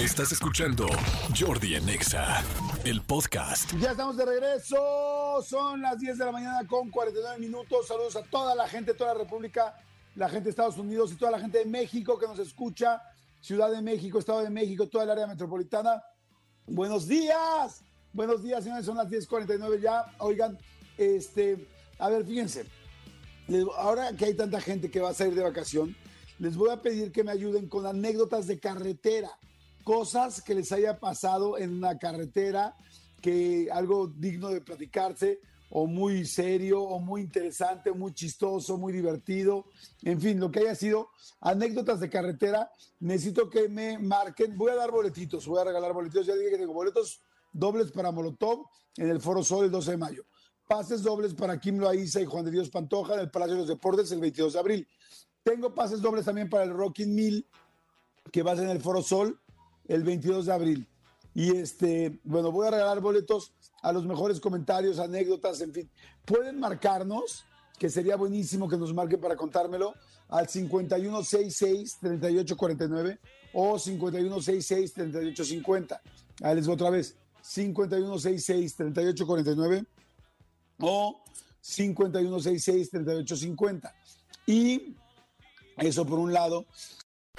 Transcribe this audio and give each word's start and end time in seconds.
Estás 0.00 0.32
escuchando 0.32 0.88
Jordi 1.38 1.76
Anexa, 1.76 2.42
el 2.84 3.00
podcast. 3.02 3.70
Ya 3.78 3.92
estamos 3.92 4.16
de 4.16 4.24
regreso. 4.24 5.40
Son 5.46 5.80
las 5.80 5.96
10 6.00 6.18
de 6.18 6.24
la 6.24 6.32
mañana 6.32 6.66
con 6.66 6.90
49 6.90 7.38
minutos. 7.38 7.86
Saludos 7.86 8.16
a 8.16 8.22
toda 8.22 8.54
la 8.56 8.66
gente, 8.66 8.94
toda 8.94 9.14
la 9.14 9.20
República, 9.20 9.76
la 10.16 10.28
gente 10.28 10.44
de 10.44 10.50
Estados 10.50 10.76
Unidos 10.76 11.12
y 11.12 11.14
toda 11.14 11.30
la 11.30 11.38
gente 11.38 11.58
de 11.58 11.66
México 11.66 12.18
que 12.18 12.26
nos 12.26 12.40
escucha. 12.40 13.00
Ciudad 13.40 13.70
de 13.70 13.80
México, 13.80 14.18
Estado 14.18 14.42
de 14.42 14.50
México, 14.50 14.88
toda 14.88 15.04
el 15.04 15.10
área 15.10 15.28
metropolitana. 15.28 16.02
Buenos 16.66 17.06
días. 17.06 17.84
Buenos 18.12 18.42
días, 18.42 18.64
señores. 18.64 18.86
Son 18.86 18.96
las 18.96 19.08
10:49 19.08 19.80
ya. 19.80 20.06
Oigan, 20.18 20.58
este, 20.98 21.68
a 21.96 22.08
ver, 22.08 22.24
fíjense. 22.24 22.66
Ahora 23.76 24.16
que 24.16 24.24
hay 24.24 24.34
tanta 24.34 24.60
gente 24.60 24.90
que 24.90 25.00
va 25.00 25.10
a 25.10 25.14
salir 25.14 25.34
de 25.34 25.42
vacación, 25.42 25.94
les 26.40 26.56
voy 26.56 26.70
a 26.70 26.80
pedir 26.80 27.12
que 27.12 27.22
me 27.22 27.30
ayuden 27.30 27.68
con 27.68 27.86
anécdotas 27.86 28.46
de 28.46 28.58
carretera, 28.58 29.30
cosas 29.84 30.42
que 30.42 30.54
les 30.54 30.72
haya 30.72 30.98
pasado 30.98 31.58
en 31.58 31.70
una 31.70 31.98
carretera, 31.98 32.76
que 33.20 33.68
algo 33.70 34.08
digno 34.08 34.48
de 34.48 34.62
platicarse, 34.62 35.40
o 35.68 35.86
muy 35.86 36.24
serio, 36.24 36.82
o 36.82 36.98
muy 36.98 37.20
interesante, 37.20 37.92
muy 37.92 38.14
chistoso, 38.14 38.78
muy 38.78 38.92
divertido, 38.92 39.66
en 40.02 40.18
fin, 40.18 40.40
lo 40.40 40.50
que 40.50 40.60
haya 40.60 40.74
sido, 40.74 41.10
anécdotas 41.42 42.00
de 42.00 42.08
carretera, 42.08 42.72
necesito 43.00 43.50
que 43.50 43.68
me 43.68 43.98
marquen, 43.98 44.56
voy 44.56 44.72
a 44.72 44.76
dar 44.76 44.90
boletitos, 44.90 45.46
voy 45.46 45.60
a 45.60 45.64
regalar 45.64 45.92
boletitos, 45.92 46.26
ya 46.26 46.34
dije 46.34 46.52
que 46.52 46.58
tengo 46.58 46.72
boletos 46.72 47.20
dobles 47.52 47.92
para 47.92 48.12
Molotov 48.12 48.64
en 48.96 49.10
el 49.10 49.20
Foro 49.20 49.44
Sol 49.44 49.66
el 49.66 49.70
12 49.70 49.90
de 49.90 49.96
mayo, 49.98 50.24
pases 50.66 51.02
dobles 51.02 51.34
para 51.34 51.60
Kim 51.60 51.78
Loaiza 51.78 52.20
y 52.20 52.24
Juan 52.24 52.46
de 52.46 52.50
Dios 52.50 52.70
Pantoja 52.70 53.14
en 53.14 53.20
el 53.20 53.30
Palacio 53.30 53.54
de 53.54 53.60
los 53.60 53.68
Deportes 53.68 54.10
el 54.10 54.20
22 54.20 54.54
de 54.54 54.58
abril. 54.58 54.88
Tengo 55.42 55.74
pases 55.74 56.02
dobles 56.02 56.24
también 56.24 56.50
para 56.50 56.64
el 56.64 56.70
Rocking 56.70 57.14
Mill, 57.14 57.46
que 58.30 58.42
va 58.42 58.52
a 58.52 58.56
ser 58.56 58.64
en 58.64 58.70
el 58.70 58.80
Foro 58.80 59.02
Sol 59.02 59.38
el 59.88 60.04
22 60.04 60.46
de 60.46 60.52
abril. 60.52 60.88
Y 61.34 61.56
este, 61.56 62.20
bueno, 62.24 62.52
voy 62.52 62.66
a 62.66 62.72
regalar 62.72 63.00
boletos 63.00 63.52
a 63.82 63.92
los 63.92 64.04
mejores 64.04 64.38
comentarios, 64.40 64.98
anécdotas, 64.98 65.60
en 65.60 65.72
fin. 65.72 65.88
Pueden 66.24 66.58
marcarnos, 66.60 67.44
que 67.78 67.88
sería 67.88 68.16
buenísimo 68.16 68.68
que 68.68 68.76
nos 68.76 68.92
marquen 68.92 69.20
para 69.20 69.36
contármelo, 69.36 69.94
al 70.28 70.46
5166-3849 70.46 73.18
o 73.52 73.76
5166-3850. 73.76 76.00
Ahí 76.42 76.54
les 76.54 76.66
voy 76.66 76.74
otra 76.74 76.90
vez, 76.90 77.16
5166-3849 77.42 79.86
o 80.80 81.22
5166-3850. 81.62 83.92
Y 84.46 84.96
eso 85.80 86.04
por 86.06 86.18
un 86.18 86.32
lado. 86.32 86.66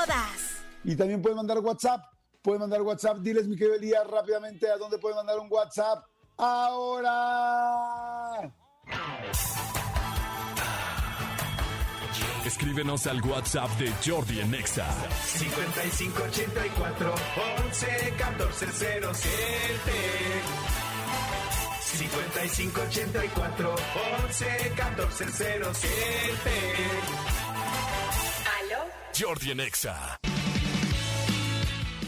todas. 0.00 0.64
Y 0.84 0.96
también 0.96 1.20
pueden 1.22 1.36
mandar 1.36 1.58
WhatsApp. 1.58 2.04
Pueden 2.42 2.60
mandar 2.60 2.82
WhatsApp. 2.82 3.18
Diles, 3.18 3.46
mi 3.46 3.56
querido 3.56 3.76
Elías, 3.76 4.06
rápidamente 4.06 4.70
a 4.70 4.76
dónde 4.76 4.98
pueden 4.98 5.16
mandar 5.16 5.38
un 5.38 5.48
WhatsApp. 5.50 6.04
Ahora. 6.38 7.70
Escríbenos 12.46 13.06
al 13.06 13.20
WhatsApp 13.22 13.70
de 13.78 13.92
Jordi 14.04 14.40
en 14.40 14.50
Nexa. 14.50 14.86
5584 15.36 17.14
11 17.66 18.14
14 18.16 18.66
07. 18.72 19.30
5584 21.82 23.74
11 24.24 24.72
14 24.76 25.26
07. 25.74 27.49
Jordi 29.20 29.50
en 29.50 29.60
Exa. 29.60 30.18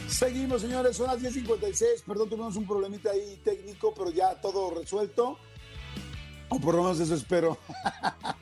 Seguimos, 0.09 0.63
señores, 0.63 0.97
son 0.97 1.09
las 1.09 1.21
10.56. 1.21 2.05
Perdón, 2.07 2.31
tuvimos 2.31 2.57
un 2.57 2.67
problemita 2.67 3.11
ahí 3.11 3.39
técnico, 3.45 3.93
pero 3.95 4.11
ya 4.11 4.41
todo 4.41 4.71
resuelto. 4.71 5.37
O 6.49 6.59
por 6.59 6.75
lo 6.75 6.85
menos 6.85 7.01
eso 7.01 7.15
espero. 7.15 7.59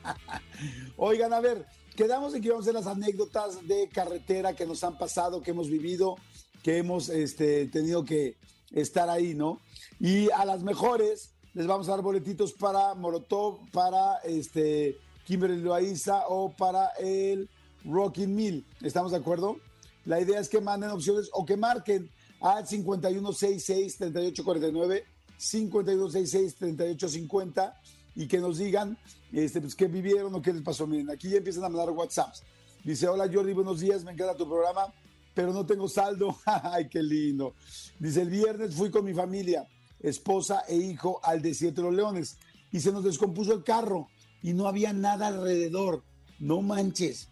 Oigan, 0.97 1.33
a 1.33 1.41
ver, 1.41 1.65
quedamos 1.97 2.33
en 2.33 2.41
que 2.41 2.49
vamos 2.49 2.65
a 2.65 2.69
hacer 2.69 2.81
las 2.81 2.87
anécdotas 2.87 3.67
de 3.67 3.89
carretera 3.89 4.55
que 4.55 4.65
nos 4.65 4.85
han 4.85 4.97
pasado, 4.97 5.41
que 5.41 5.51
hemos 5.51 5.69
vivido, 5.69 6.15
que 6.63 6.77
hemos 6.77 7.09
este, 7.09 7.65
tenido 7.65 8.05
que 8.05 8.37
estar 8.71 9.09
ahí, 9.09 9.33
¿no? 9.33 9.59
Y 9.99 10.29
a 10.29 10.45
las 10.45 10.63
mejores 10.63 11.33
les 11.53 11.67
vamos 11.67 11.89
a 11.89 11.91
dar 11.91 12.01
boletitos 12.01 12.53
para 12.53 12.93
Molotov, 12.95 13.69
para 13.71 14.19
este, 14.19 14.97
Kimberly 15.25 15.61
Loaiza 15.61 16.27
o 16.29 16.53
para 16.53 16.87
el 16.99 17.49
Rocking 17.85 18.35
Mill. 18.35 18.65
¿Estamos 18.81 19.11
de 19.11 19.17
acuerdo? 19.17 19.57
La 20.05 20.19
idea 20.19 20.39
es 20.39 20.49
que 20.49 20.59
manden 20.61 20.89
opciones 20.89 21.29
o 21.33 21.45
que 21.45 21.57
marquen 21.57 22.09
al 22.39 22.65
5166-3849, 22.65 25.03
5166-3850 25.39 27.75
y 28.15 28.27
que 28.27 28.39
nos 28.39 28.57
digan 28.57 28.97
este, 29.31 29.61
pues, 29.61 29.75
qué 29.75 29.85
vivieron 29.87 30.33
o 30.35 30.41
qué 30.41 30.51
les 30.53 30.63
pasó. 30.63 30.87
Miren, 30.87 31.11
aquí 31.11 31.29
ya 31.29 31.37
empiezan 31.37 31.63
a 31.65 31.69
mandar 31.69 31.91
WhatsApps. 31.91 32.41
Dice, 32.83 33.07
hola 33.07 33.29
Jordi, 33.31 33.53
buenos 33.53 33.79
días, 33.79 34.03
me 34.03 34.11
encanta 34.11 34.35
tu 34.35 34.49
programa, 34.49 34.91
pero 35.35 35.53
no 35.53 35.63
tengo 35.65 35.87
saldo. 35.87 36.35
Ay, 36.45 36.89
qué 36.89 37.01
lindo. 37.03 37.53
Dice, 37.99 38.23
el 38.23 38.29
viernes 38.29 38.73
fui 38.73 38.89
con 38.89 39.05
mi 39.05 39.13
familia, 39.13 39.67
esposa 39.99 40.63
e 40.67 40.75
hijo 40.75 41.19
al 41.23 41.43
desierto 41.43 41.81
de 41.81 41.87
los 41.87 41.95
leones 41.95 42.37
y 42.71 42.79
se 42.79 42.91
nos 42.91 43.03
descompuso 43.03 43.53
el 43.53 43.63
carro 43.63 44.09
y 44.41 44.53
no 44.53 44.67
había 44.67 44.93
nada 44.93 45.27
alrededor. 45.27 46.03
No 46.39 46.63
manches 46.63 47.29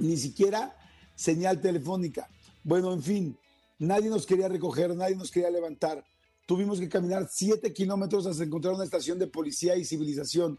ni 0.00 0.16
siquiera 0.16 0.76
señal 1.14 1.60
telefónica. 1.60 2.28
Bueno, 2.64 2.92
en 2.92 3.02
fin, 3.02 3.38
nadie 3.78 4.08
nos 4.08 4.26
quería 4.26 4.48
recoger, 4.48 4.94
nadie 4.96 5.16
nos 5.16 5.30
quería 5.30 5.50
levantar. 5.50 6.04
Tuvimos 6.46 6.80
que 6.80 6.88
caminar 6.88 7.28
siete 7.30 7.72
kilómetros 7.72 8.26
hasta 8.26 8.42
encontrar 8.42 8.74
una 8.74 8.84
estación 8.84 9.18
de 9.18 9.26
policía 9.26 9.76
y 9.76 9.84
civilización. 9.84 10.58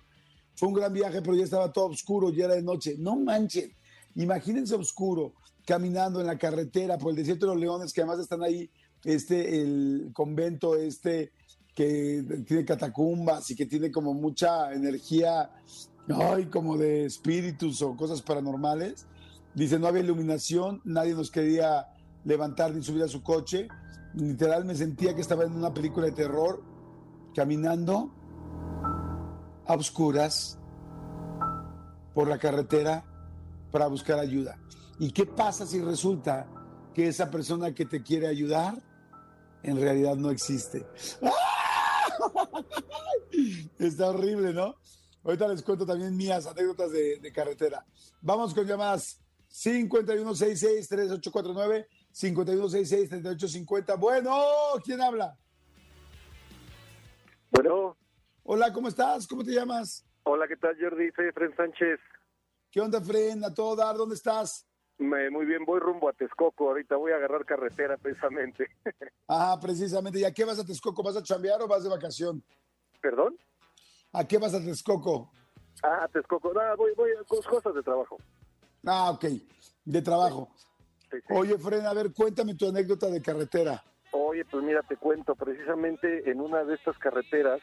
Fue 0.55 0.67
un 0.67 0.73
gran 0.73 0.93
viaje, 0.93 1.21
pero 1.21 1.35
ya 1.35 1.43
estaba 1.43 1.71
todo 1.71 1.87
oscuro, 1.87 2.29
ya 2.29 2.45
era 2.45 2.55
de 2.55 2.61
noche. 2.61 2.95
No 2.97 3.15
manchen, 3.15 3.73
imagínense 4.15 4.75
oscuro, 4.75 5.33
caminando 5.65 6.21
en 6.21 6.27
la 6.27 6.37
carretera 6.37 6.97
por 6.97 7.11
el 7.11 7.17
desierto 7.17 7.45
de 7.45 7.53
los 7.53 7.61
leones, 7.61 7.93
que 7.93 8.01
además 8.01 8.19
están 8.19 8.43
ahí, 8.43 8.69
este, 9.03 9.61
el 9.61 10.11
convento 10.13 10.75
este, 10.75 11.31
que 11.73 12.43
tiene 12.45 12.65
catacumbas 12.65 13.49
y 13.49 13.55
que 13.55 13.65
tiene 13.65 13.91
como 13.91 14.13
mucha 14.13 14.73
energía, 14.73 15.51
ay, 16.07 16.45
como 16.45 16.77
de 16.77 17.05
espíritus 17.05 17.81
o 17.81 17.95
cosas 17.95 18.21
paranormales. 18.21 19.05
Dice, 19.53 19.79
no 19.79 19.87
había 19.87 20.01
iluminación, 20.01 20.81
nadie 20.85 21.13
nos 21.13 21.29
quería 21.29 21.87
levantar 22.23 22.73
ni 22.73 22.81
subir 22.81 23.03
a 23.03 23.07
su 23.07 23.21
coche. 23.21 23.67
Literal 24.13 24.65
me 24.65 24.75
sentía 24.75 25.13
que 25.13 25.21
estaba 25.21 25.43
en 25.43 25.53
una 25.53 25.73
película 25.73 26.05
de 26.05 26.13
terror, 26.13 26.63
caminando 27.35 28.13
a 29.65 29.73
oscuras 29.73 30.57
por 32.13 32.27
la 32.27 32.37
carretera 32.37 33.05
para 33.71 33.87
buscar 33.87 34.19
ayuda. 34.19 34.57
¿Y 34.99 35.11
qué 35.11 35.25
pasa 35.25 35.65
si 35.65 35.81
resulta 35.81 36.47
que 36.93 37.07
esa 37.07 37.29
persona 37.29 37.73
que 37.73 37.85
te 37.85 38.03
quiere 38.03 38.27
ayudar 38.27 38.81
en 39.63 39.79
realidad 39.79 40.15
no 40.15 40.29
existe? 40.29 40.85
Está 43.79 44.09
horrible, 44.09 44.53
¿no? 44.53 44.75
Ahorita 45.23 45.47
les 45.47 45.61
cuento 45.61 45.85
también 45.85 46.15
mías 46.15 46.47
anécdotas 46.47 46.91
de, 46.91 47.19
de 47.19 47.31
carretera. 47.31 47.85
Vamos 48.21 48.53
con 48.53 48.65
llamadas 48.65 49.19
5166-3849, 49.51 51.85
5166-3850. 52.13 53.99
Bueno, 53.99 54.39
¿quién 54.83 55.01
habla? 55.01 55.37
Bueno, 57.51 57.97
Hola, 58.43 58.73
¿cómo 58.73 58.87
estás? 58.87 59.27
¿Cómo 59.27 59.43
te 59.43 59.51
llamas? 59.51 60.03
hola, 60.23 60.47
¿qué 60.47 60.55
tal, 60.55 60.75
Jordi? 60.79 61.11
Soy 61.15 61.27
Efren 61.27 61.55
Sánchez. 61.55 61.99
¿Qué 62.71 62.79
onda, 62.81 62.99
Fren? 63.01 63.43
A 63.43 63.53
todo 63.53 63.75
dar, 63.75 63.95
¿dónde 63.97 64.15
estás? 64.15 64.65
Me- 64.97 65.29
muy 65.29 65.45
bien, 65.45 65.63
voy 65.65 65.79
rumbo 65.79 66.09
a 66.09 66.13
Texcoco. 66.13 66.69
Ahorita 66.69 66.95
voy 66.95 67.11
a 67.11 67.15
agarrar 67.17 67.45
carretera 67.45 67.97
precisamente. 67.97 68.67
Ah, 69.33 69.57
precisamente. 69.61 70.19
¿Y 70.19 70.25
a 70.25 70.33
qué 70.33 70.43
vas 70.43 70.59
a 70.59 70.65
Texcoco? 70.65 71.01
¿Vas 71.03 71.15
a 71.15 71.23
chambear 71.23 71.61
o 71.61 71.67
vas 71.67 71.83
de 71.83 71.89
vacación? 71.89 72.43
¿Perdón? 73.01 73.37
¿A 74.11 74.27
qué 74.27 74.37
vas 74.37 74.53
a 74.53 74.59
Texcoco? 74.59 75.31
Ah, 75.83 76.05
Texcoco. 76.11 76.51
No, 76.53 76.59
voy, 76.75 76.91
voy 76.97 77.11
a 77.11 77.23
cos- 77.23 77.47
cosas 77.47 77.73
de 77.73 77.81
trabajo. 77.81 78.17
Ah, 78.85 79.11
ok, 79.11 79.25
de 79.85 80.01
trabajo. 80.01 80.49
Sí, 81.09 81.17
sí. 81.27 81.33
Oye, 81.33 81.57
Fren, 81.57 81.85
a 81.85 81.93
ver, 81.93 82.13
cuéntame 82.13 82.55
tu 82.55 82.69
anécdota 82.69 83.07
de 83.07 83.21
carretera. 83.21 83.83
Oye, 84.11 84.43
pues 84.45 84.63
mira, 84.63 84.81
te 84.83 84.97
cuento, 84.97 85.35
precisamente 85.35 86.29
en 86.29 86.41
una 86.41 86.63
de 86.63 86.75
estas 86.75 86.97
carreteras, 86.97 87.61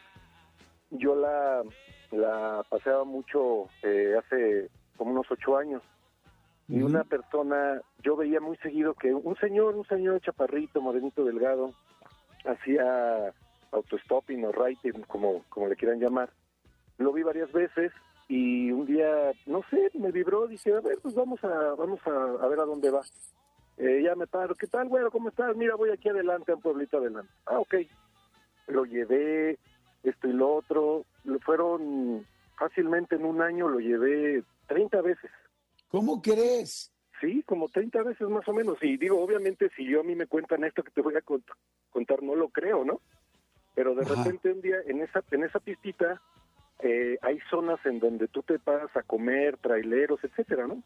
yo 0.90 1.14
la, 1.14 1.62
la 2.10 2.64
paseaba 2.68 3.04
mucho 3.04 3.68
eh, 3.82 4.14
hace 4.18 4.70
como 4.96 5.12
unos 5.12 5.26
ocho 5.30 5.56
años. 5.56 5.82
Y 6.70 6.82
una 6.82 7.02
persona, 7.04 7.80
yo 8.02 8.14
veía 8.14 8.40
muy 8.40 8.58
seguido 8.58 8.92
que 8.92 9.14
un 9.14 9.34
señor, 9.36 9.74
un 9.74 9.86
señor 9.86 10.20
chaparrito, 10.20 10.82
morenito, 10.82 11.24
delgado, 11.24 11.72
hacía 12.44 13.32
autostopping 13.72 14.44
o 14.44 14.50
writing, 14.50 15.00
como, 15.06 15.44
como 15.48 15.68
le 15.68 15.76
quieran 15.76 15.98
llamar. 15.98 16.30
Lo 16.98 17.14
vi 17.14 17.22
varias 17.22 17.50
veces 17.52 17.90
y 18.28 18.70
un 18.70 18.84
día, 18.86 19.32
no 19.46 19.62
sé, 19.70 19.90
me 19.94 20.12
vibró, 20.12 20.46
dije, 20.46 20.72
a 20.74 20.80
ver, 20.80 20.98
pues 21.02 21.14
vamos 21.14 21.42
a, 21.42 21.48
vamos 21.74 22.00
a, 22.06 22.44
a 22.44 22.48
ver 22.48 22.60
a 22.60 22.64
dónde 22.64 22.90
va. 22.90 23.00
Eh, 23.78 24.02
ya 24.04 24.14
me 24.14 24.26
paro, 24.26 24.54
¿qué 24.54 24.66
tal, 24.66 24.88
güero? 24.88 25.10
¿Cómo 25.10 25.28
estás? 25.30 25.56
Mira, 25.56 25.76
voy 25.76 25.90
aquí 25.90 26.08
adelante, 26.08 26.52
a 26.52 26.56
un 26.56 26.60
pueblito 26.60 26.98
adelante. 26.98 27.32
Ah, 27.46 27.58
ok. 27.58 27.74
Lo 28.66 28.84
llevé, 28.84 29.58
esto 30.02 30.28
y 30.28 30.32
lo 30.32 30.54
otro. 30.56 31.04
Lo 31.24 31.38
fueron 31.40 32.26
fácilmente 32.58 33.14
en 33.16 33.24
un 33.24 33.40
año, 33.40 33.68
lo 33.68 33.78
llevé 33.78 34.42
30 34.66 35.00
veces. 35.00 35.30
¿Cómo 35.90 36.20
crees? 36.20 36.92
Sí, 37.20 37.42
como 37.44 37.68
30 37.68 38.02
veces 38.02 38.28
más 38.28 38.46
o 38.48 38.52
menos. 38.52 38.76
Y 38.82 38.96
digo, 38.96 39.20
obviamente, 39.22 39.70
si 39.76 39.84
yo 39.88 40.00
a 40.00 40.04
mí 40.04 40.14
me 40.14 40.26
cuentan 40.26 40.64
esto 40.64 40.82
que 40.82 40.90
te 40.90 41.00
voy 41.00 41.14
a 41.16 41.22
cont- 41.22 41.54
contar, 41.90 42.22
no 42.22 42.34
lo 42.34 42.48
creo, 42.50 42.84
¿no? 42.84 43.00
Pero 43.74 43.94
de 43.94 44.02
Ajá. 44.02 44.16
repente 44.24 44.52
un 44.52 44.60
día 44.60 44.76
en 44.86 45.00
esa, 45.02 45.22
en 45.30 45.44
esa 45.44 45.60
pistita 45.60 46.20
eh, 46.80 47.18
hay 47.22 47.38
zonas 47.50 47.84
en 47.84 47.98
donde 47.98 48.28
tú 48.28 48.42
te 48.42 48.58
paras 48.58 48.94
a 48.96 49.02
comer, 49.02 49.56
traileros, 49.58 50.22
etcétera, 50.22 50.66
¿no? 50.66 50.82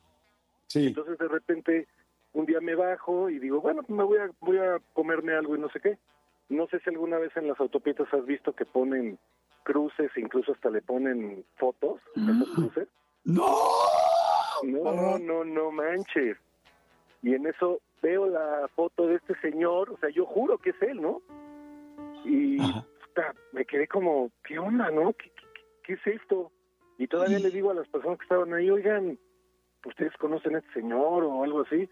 Sí. 0.67 0.89
Entonces 0.89 1.19
de 1.19 1.29
repente 1.29 1.89
un 2.33 2.47
día 2.47 2.61
me 2.61 2.75
bajo 2.75 3.29
y 3.29 3.39
digo, 3.39 3.61
bueno, 3.61 3.83
pues 3.83 3.97
me 3.97 4.05
voy 4.05 4.19
a, 4.19 4.31
voy 4.41 4.59
a 4.59 4.81
comerme 4.95 5.35
algo 5.35 5.55
y 5.57 5.61
no 5.61 5.69
sé 5.71 5.81
qué. 5.81 5.99
No 6.49 6.67
sé 6.69 6.81
si 6.81 6.91
alguna 6.91 7.19
vez 7.19 7.37
en 7.37 7.49
las 7.49 7.61
autopistas 7.61 8.13
has 8.13 8.25
visto 8.27 8.55
que 8.55 8.65
ponen 8.65 9.19
cruces, 9.65 10.11
incluso 10.17 10.53
hasta 10.53 10.71
le 10.71 10.83
ponen 10.83 11.45
fotos 11.57 12.01
a 12.17 12.31
esos 12.31 12.55
cruces. 12.55 12.89
¡No! 13.25 13.47
No, 14.65 15.19
no, 15.19 15.45
no 15.45 15.71
manches. 15.71 16.37
Y 17.23 17.35
en 17.35 17.47
eso 17.47 17.81
veo 18.01 18.27
la 18.27 18.69
foto 18.75 19.07
de 19.07 19.17
este 19.17 19.35
señor, 19.41 19.91
o 19.91 19.97
sea, 19.99 20.11
yo 20.11 20.27
juro 20.27 20.59
que 20.59 20.71
es 20.71 20.83
él, 20.83 21.01
¿no? 21.01 21.23
Y 22.25 22.61
Ajá. 22.61 22.85
me 23.53 23.65
quedé 23.65 23.87
como, 23.87 24.31
¿qué 24.45 24.59
onda, 24.59 24.91
no? 24.91 25.13
¿Qué, 25.13 25.32
qué, 25.83 25.95
es 25.95 26.07
esto? 26.07 26.51
Y 26.99 27.07
todavía 27.09 27.39
le 27.39 27.51
digo 27.51 27.71
a 27.71 27.75
las 27.75 27.89
personas 27.89 28.19
que 28.19 28.25
estaban 28.25 28.53
ahí, 28.55 28.71
oigan, 28.71 29.19
¿ustedes 29.87 30.13
conocen 30.19 30.57
a 30.57 30.59
este 30.59 30.73
señor 30.75 31.25
o 31.25 31.43
algo 31.43 31.63
así? 31.63 31.89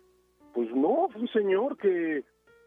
Pues 0.55 0.71
no, 0.75 1.09
fue 1.13 1.23
un 1.23 1.29
señor 1.29 1.77
que 1.79 2.25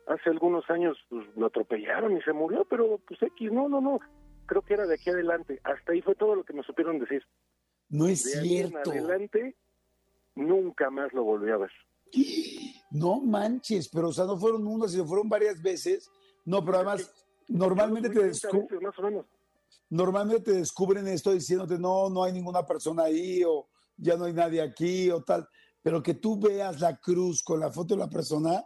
hace 0.08 0.30
algunos 0.30 0.70
años 0.70 0.98
pues, 1.10 1.26
lo 1.36 1.46
atropellaron 1.48 2.18
y 2.18 2.22
se 2.22 2.34
murió, 2.34 2.66
pero 2.66 2.98
pues 3.08 3.22
X, 3.22 3.52
no, 3.52 3.70
no, 3.70 3.80
no. 3.82 4.00
Creo 4.46 4.62
que 4.62 4.74
era 4.74 4.86
de 4.86 4.96
aquí 4.96 5.10
adelante. 5.10 5.60
Hasta 5.64 5.94
ahí 5.94 6.02
fue 6.02 6.16
todo 6.16 6.36
lo 6.36 6.44
que 6.44 6.54
me 6.54 6.64
supieron 6.64 7.00
decir. 7.00 7.24
No 7.90 8.08
es 8.08 8.24
De 8.24 8.40
ahí 8.40 8.58
en 8.58 8.70
cierto. 8.70 8.92
adelante, 8.92 9.56
nunca 10.36 10.90
más 10.90 11.14
lo 11.14 11.24
volví 11.24 11.50
a 11.52 11.58
ver. 11.58 11.72
No 12.92 13.20
manches, 13.22 13.90
pero 13.90 14.10
o 14.10 14.14
sea, 14.14 14.26
no 14.26 14.38
fueron 14.38 14.68
una, 14.68 14.88
sino 14.88 15.06
fueron 15.06 15.30
varias 15.30 15.62
veces. 15.62 16.10
No, 16.46 16.64
pero 16.64 16.78
además, 16.78 17.26
normalmente 17.48 18.10
te, 18.10 18.16
30 18.20 18.50
descu- 18.50 18.62
veces, 18.64 18.82
más 18.82 19.00
o 19.00 19.02
menos. 19.04 19.26
Normalmente 19.94 20.52
te 20.52 20.54
descubren 20.54 21.08
esto 21.08 21.32
diciéndote, 21.32 21.78
no, 21.78 22.10
no 22.10 22.24
hay 22.24 22.34
ninguna 22.34 22.66
persona 22.66 23.04
ahí, 23.04 23.44
o 23.44 23.68
ya 23.96 24.18
no 24.18 24.26
hay 24.26 24.34
nadie 24.34 24.60
aquí, 24.60 25.12
o 25.12 25.22
tal. 25.24 25.48
Pero 25.84 26.02
que 26.02 26.16
tú 26.16 26.40
veas 26.40 26.80
la 26.82 26.98
cruz 26.98 27.44
con 27.44 27.60
la 27.60 27.72
foto 27.72 27.94
de 27.94 28.00
la 28.00 28.10
persona, 28.10 28.64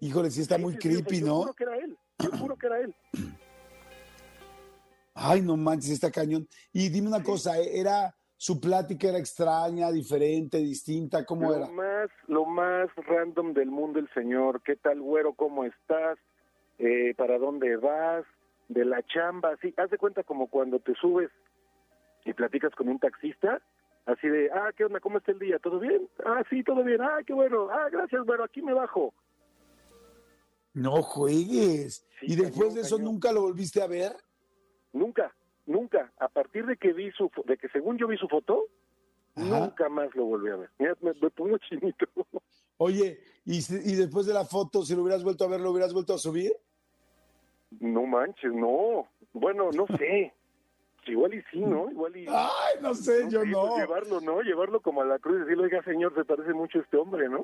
híjole, 0.00 0.30
sí 0.30 0.42
está 0.42 0.54
Sí, 0.56 0.62
muy 0.62 0.74
sí, 0.74 0.78
creepy, 0.78 1.20
yo 1.20 1.26
¿no? 1.26 1.34
juro 1.40 1.54
que 1.54 1.64
era 1.64 1.76
él. 1.78 1.98
Yo 2.20 2.30
juro 2.38 2.56
que 2.56 2.66
era 2.66 2.80
él. 2.80 2.94
Ay, 5.14 5.42
no 5.42 5.56
manches, 5.56 5.90
está 5.90 6.12
cañón. 6.12 6.46
Y 6.72 6.88
dime 6.90 7.08
una 7.08 7.24
cosa, 7.24 7.58
¿eh? 7.58 7.80
¿era 7.80 8.14
su 8.36 8.60
plática 8.60 9.08
era 9.08 9.18
extraña, 9.18 9.90
diferente, 9.90 10.58
distinta? 10.58 11.24
¿Cómo 11.26 11.48
lo 11.48 11.56
era? 11.56 11.66
más, 11.70 12.08
lo 12.28 12.44
más 12.44 12.88
random 12.94 13.52
del 13.52 13.68
mundo 13.72 13.98
el 13.98 14.08
señor. 14.14 14.62
¿Qué 14.62 14.76
tal, 14.76 15.00
güero? 15.00 15.34
¿Cómo 15.34 15.64
estás? 15.64 16.18
Eh, 16.78 17.14
¿Para 17.16 17.36
dónde 17.38 17.76
vas? 17.78 18.24
De 18.68 18.84
la 18.84 19.02
chamba, 19.06 19.50
así. 19.52 19.72
Haz 19.76 19.90
de 19.90 19.98
cuenta 19.98 20.22
como 20.24 20.48
cuando 20.48 20.78
te 20.78 20.94
subes 20.94 21.30
y 22.24 22.32
platicas 22.34 22.74
con 22.74 22.88
un 22.88 22.98
taxista, 22.98 23.62
así 24.06 24.28
de, 24.28 24.50
ah, 24.52 24.70
¿qué 24.76 24.84
onda? 24.84 25.00
¿Cómo 25.00 25.18
está 25.18 25.32
el 25.32 25.38
día? 25.38 25.58
¿Todo 25.58 25.78
bien? 25.78 26.08
Ah, 26.24 26.42
sí, 26.50 26.62
todo 26.62 26.84
bien. 26.84 27.00
Ah, 27.00 27.20
qué 27.26 27.32
bueno. 27.32 27.68
Ah, 27.70 27.88
gracias, 27.90 28.24
güero. 28.26 28.44
Aquí 28.44 28.60
me 28.62 28.74
bajo. 28.74 29.14
No 30.74 31.02
juegues. 31.02 32.06
Sí, 32.20 32.26
¿Y 32.32 32.36
después 32.36 32.68
cañón, 32.68 32.74
de 32.74 32.80
eso 32.82 32.96
cañón. 32.96 33.12
nunca 33.14 33.32
lo 33.32 33.42
volviste 33.42 33.80
a 33.82 33.86
ver? 33.86 34.12
Nunca, 34.92 35.34
nunca. 35.66 36.12
A 36.18 36.28
partir 36.28 36.66
de 36.66 36.76
que 36.76 36.92
vi 36.92 37.10
su, 37.12 37.30
de 37.46 37.56
que 37.56 37.68
según 37.68 37.96
yo 37.98 38.06
vi 38.06 38.16
su 38.16 38.28
foto, 38.28 38.66
Ajá. 39.34 39.60
nunca 39.60 39.88
más 39.88 40.14
lo 40.14 40.24
volví 40.26 40.50
a 40.50 40.56
ver. 40.56 40.70
Mira, 40.78 40.96
me, 41.00 41.12
me 41.14 41.30
pongo 41.30 41.56
chinito. 41.58 42.06
Oye, 42.76 43.18
¿y, 43.44 43.58
y 43.58 43.94
después 43.96 44.26
de 44.26 44.34
la 44.34 44.44
foto, 44.44 44.82
si 44.84 44.94
lo 44.94 45.02
hubieras 45.02 45.24
vuelto 45.24 45.44
a 45.44 45.48
ver, 45.48 45.60
lo 45.60 45.70
hubieras 45.70 45.92
vuelto 45.92 46.14
a 46.14 46.18
subir? 46.18 46.52
No 47.80 48.06
manches, 48.06 48.52
no. 48.52 49.08
Bueno, 49.32 49.70
no 49.72 49.86
sé. 49.98 50.34
Igual 51.06 51.34
y 51.34 51.42
sí, 51.50 51.60
¿no? 51.60 51.90
Igual 51.90 52.16
y... 52.16 52.26
Ay, 52.28 52.76
no 52.82 52.94
sé, 52.94 53.24
no 53.24 53.30
yo 53.30 53.40
sé, 53.40 53.46
no. 53.46 53.60
pues 53.68 53.76
llevarlo, 53.78 54.20
¿no? 54.20 54.42
Llevarlo 54.42 54.82
como 54.82 55.00
a 55.00 55.06
la 55.06 55.18
cruz 55.18 55.36
y 55.36 55.40
decirle, 55.40 55.64
oiga, 55.64 55.82
señor, 55.82 56.14
se 56.14 56.24
parece 56.24 56.52
mucho 56.52 56.78
a 56.78 56.82
este 56.82 56.96
hombre, 56.98 57.28
¿no? 57.30 57.42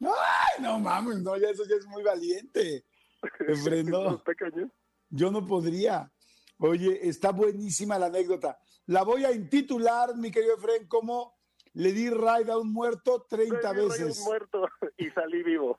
Ay, 0.00 0.62
no 0.62 0.80
mames, 0.80 1.22
no, 1.22 1.36
ya 1.36 1.48
eso 1.48 1.64
ya 1.68 1.76
es 1.76 1.86
muy 1.86 2.02
valiente. 2.02 2.84
Está 3.48 4.34
cañón. 4.34 4.72
Yo 5.10 5.30
no 5.30 5.46
podría. 5.46 6.10
Oye, 6.58 7.08
está 7.08 7.30
buenísima 7.30 7.98
la 7.98 8.06
anécdota. 8.06 8.58
La 8.86 9.02
voy 9.02 9.24
a 9.24 9.32
intitular, 9.32 10.16
mi 10.16 10.30
querido 10.30 10.56
Efren, 10.56 10.86
como 10.88 11.34
le 11.72 11.92
di 11.92 12.10
raid 12.10 12.48
a 12.50 12.58
un 12.58 12.72
muerto 12.72 13.26
30 13.28 13.56
Ay, 13.56 13.62
rayos, 13.62 13.98
veces. 13.98 14.20
muerto 14.24 14.68
y 14.98 15.10
salí 15.10 15.42
vivo. 15.42 15.78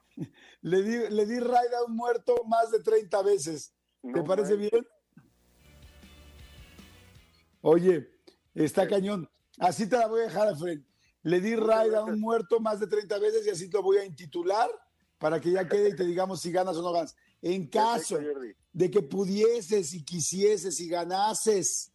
Le 0.62 0.82
di, 0.82 1.10
le 1.10 1.26
di 1.26 1.40
raid 1.40 1.74
a 1.74 1.84
un 1.86 1.96
muerto 1.96 2.44
más 2.48 2.72
de 2.72 2.82
30 2.82 3.22
veces. 3.24 3.75
¿Te 4.14 4.24
parece 4.24 4.56
bien? 4.56 4.88
Oye, 7.62 8.08
está 8.54 8.88
cañón. 8.88 9.30
Así 9.58 9.88
te 9.90 9.98
la 9.98 10.08
voy 10.08 10.22
a 10.22 10.26
dejar, 10.26 10.52
Efren. 10.52 10.86
Le 11.24 11.40
di 11.42 11.56
raid 11.56 11.94
a 11.94 12.04
un 12.04 12.20
muerto 12.20 12.60
más 12.60 12.80
de 12.80 12.88
30 12.88 13.18
veces 13.20 13.48
y 13.48 13.50
así 13.50 13.70
te 13.70 13.78
lo 13.78 13.84
voy 13.84 13.98
a 13.98 14.06
intitular 14.06 14.70
para 15.18 15.40
que 15.40 15.52
ya 15.52 15.68
quede 15.68 15.90
y 15.90 15.96
te 15.96 16.06
digamos 16.06 16.42
si 16.42 16.52
ganas 16.52 16.78
o 16.78 16.84
no 16.84 16.92
ganas. 16.92 17.16
En 17.42 17.68
caso 17.68 18.20
de 18.74 18.92
que 18.92 19.02
pudieses 19.02 19.94
y 19.94 20.04
quisieses 20.04 20.80
y 20.80 20.88
ganases 20.88 21.92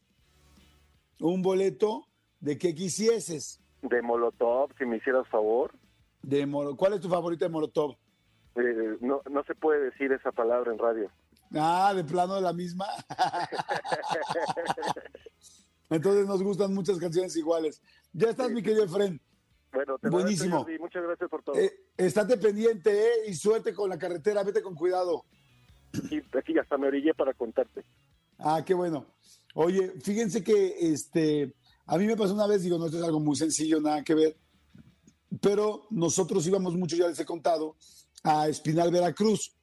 un 1.20 1.42
boleto, 1.42 2.06
de 2.40 2.58
que 2.58 2.74
quisieses. 2.74 3.60
De 3.82 4.02
Molotov, 4.02 4.70
si 4.78 4.86
me 4.86 4.96
hicieras 4.96 5.28
favor. 5.28 5.72
De 6.22 6.48
¿Cuál 6.76 6.94
es 6.94 7.00
tu 7.00 7.08
favorito 7.08 7.44
de 7.44 7.50
Molotov? 7.50 7.96
Eh, 8.56 8.96
no, 9.00 9.22
no 9.30 9.44
se 9.44 9.54
puede 9.54 9.84
decir 9.84 10.12
esa 10.12 10.32
palabra 10.32 10.72
en 10.72 10.78
radio. 10.78 11.10
Ah, 11.54 11.92
de 11.94 12.04
plano 12.04 12.36
de 12.36 12.42
la 12.42 12.52
misma. 12.52 12.86
Entonces 15.90 16.26
nos 16.26 16.42
gustan 16.42 16.72
muchas 16.72 16.98
canciones 16.98 17.36
iguales. 17.36 17.82
Ya 18.12 18.30
estás, 18.30 18.50
mi 18.50 18.62
querido 18.62 18.84
Efren. 18.84 19.20
Bueno, 19.72 19.98
te 19.98 20.08
Buenísimo. 20.08 20.66
Muchas 20.78 21.02
gracias 21.02 21.30
por 21.30 21.42
todo. 21.42 21.56
Eh, 21.56 21.72
estate 21.96 22.36
pendiente, 22.36 22.90
¿eh? 22.90 23.28
Y 23.28 23.34
suerte 23.34 23.74
con 23.74 23.90
la 23.90 23.98
carretera. 23.98 24.44
Vete 24.44 24.62
con 24.62 24.74
cuidado. 24.74 25.24
Y 26.10 26.18
aquí 26.36 26.56
hasta 26.58 26.78
me 26.78 26.88
orillé 26.88 27.14
para 27.14 27.34
contarte. 27.34 27.84
Ah, 28.38 28.62
qué 28.64 28.74
bueno. 28.74 29.06
Oye, 29.54 29.92
fíjense 30.00 30.44
que 30.44 30.92
este, 30.92 31.54
a 31.86 31.98
mí 31.98 32.06
me 32.06 32.16
pasó 32.16 32.34
una 32.34 32.46
vez, 32.46 32.62
digo, 32.62 32.78
no, 32.78 32.86
esto 32.86 32.98
es 32.98 33.04
algo 33.04 33.18
muy 33.18 33.34
sencillo, 33.34 33.80
nada 33.80 34.04
que 34.04 34.14
ver, 34.14 34.36
pero 35.40 35.88
nosotros 35.90 36.46
íbamos 36.46 36.76
mucho, 36.76 36.96
ya 36.96 37.08
les 37.08 37.18
he 37.18 37.24
contado, 37.24 37.76
a 38.22 38.48
Espinal, 38.48 38.92
Veracruz, 38.92 39.56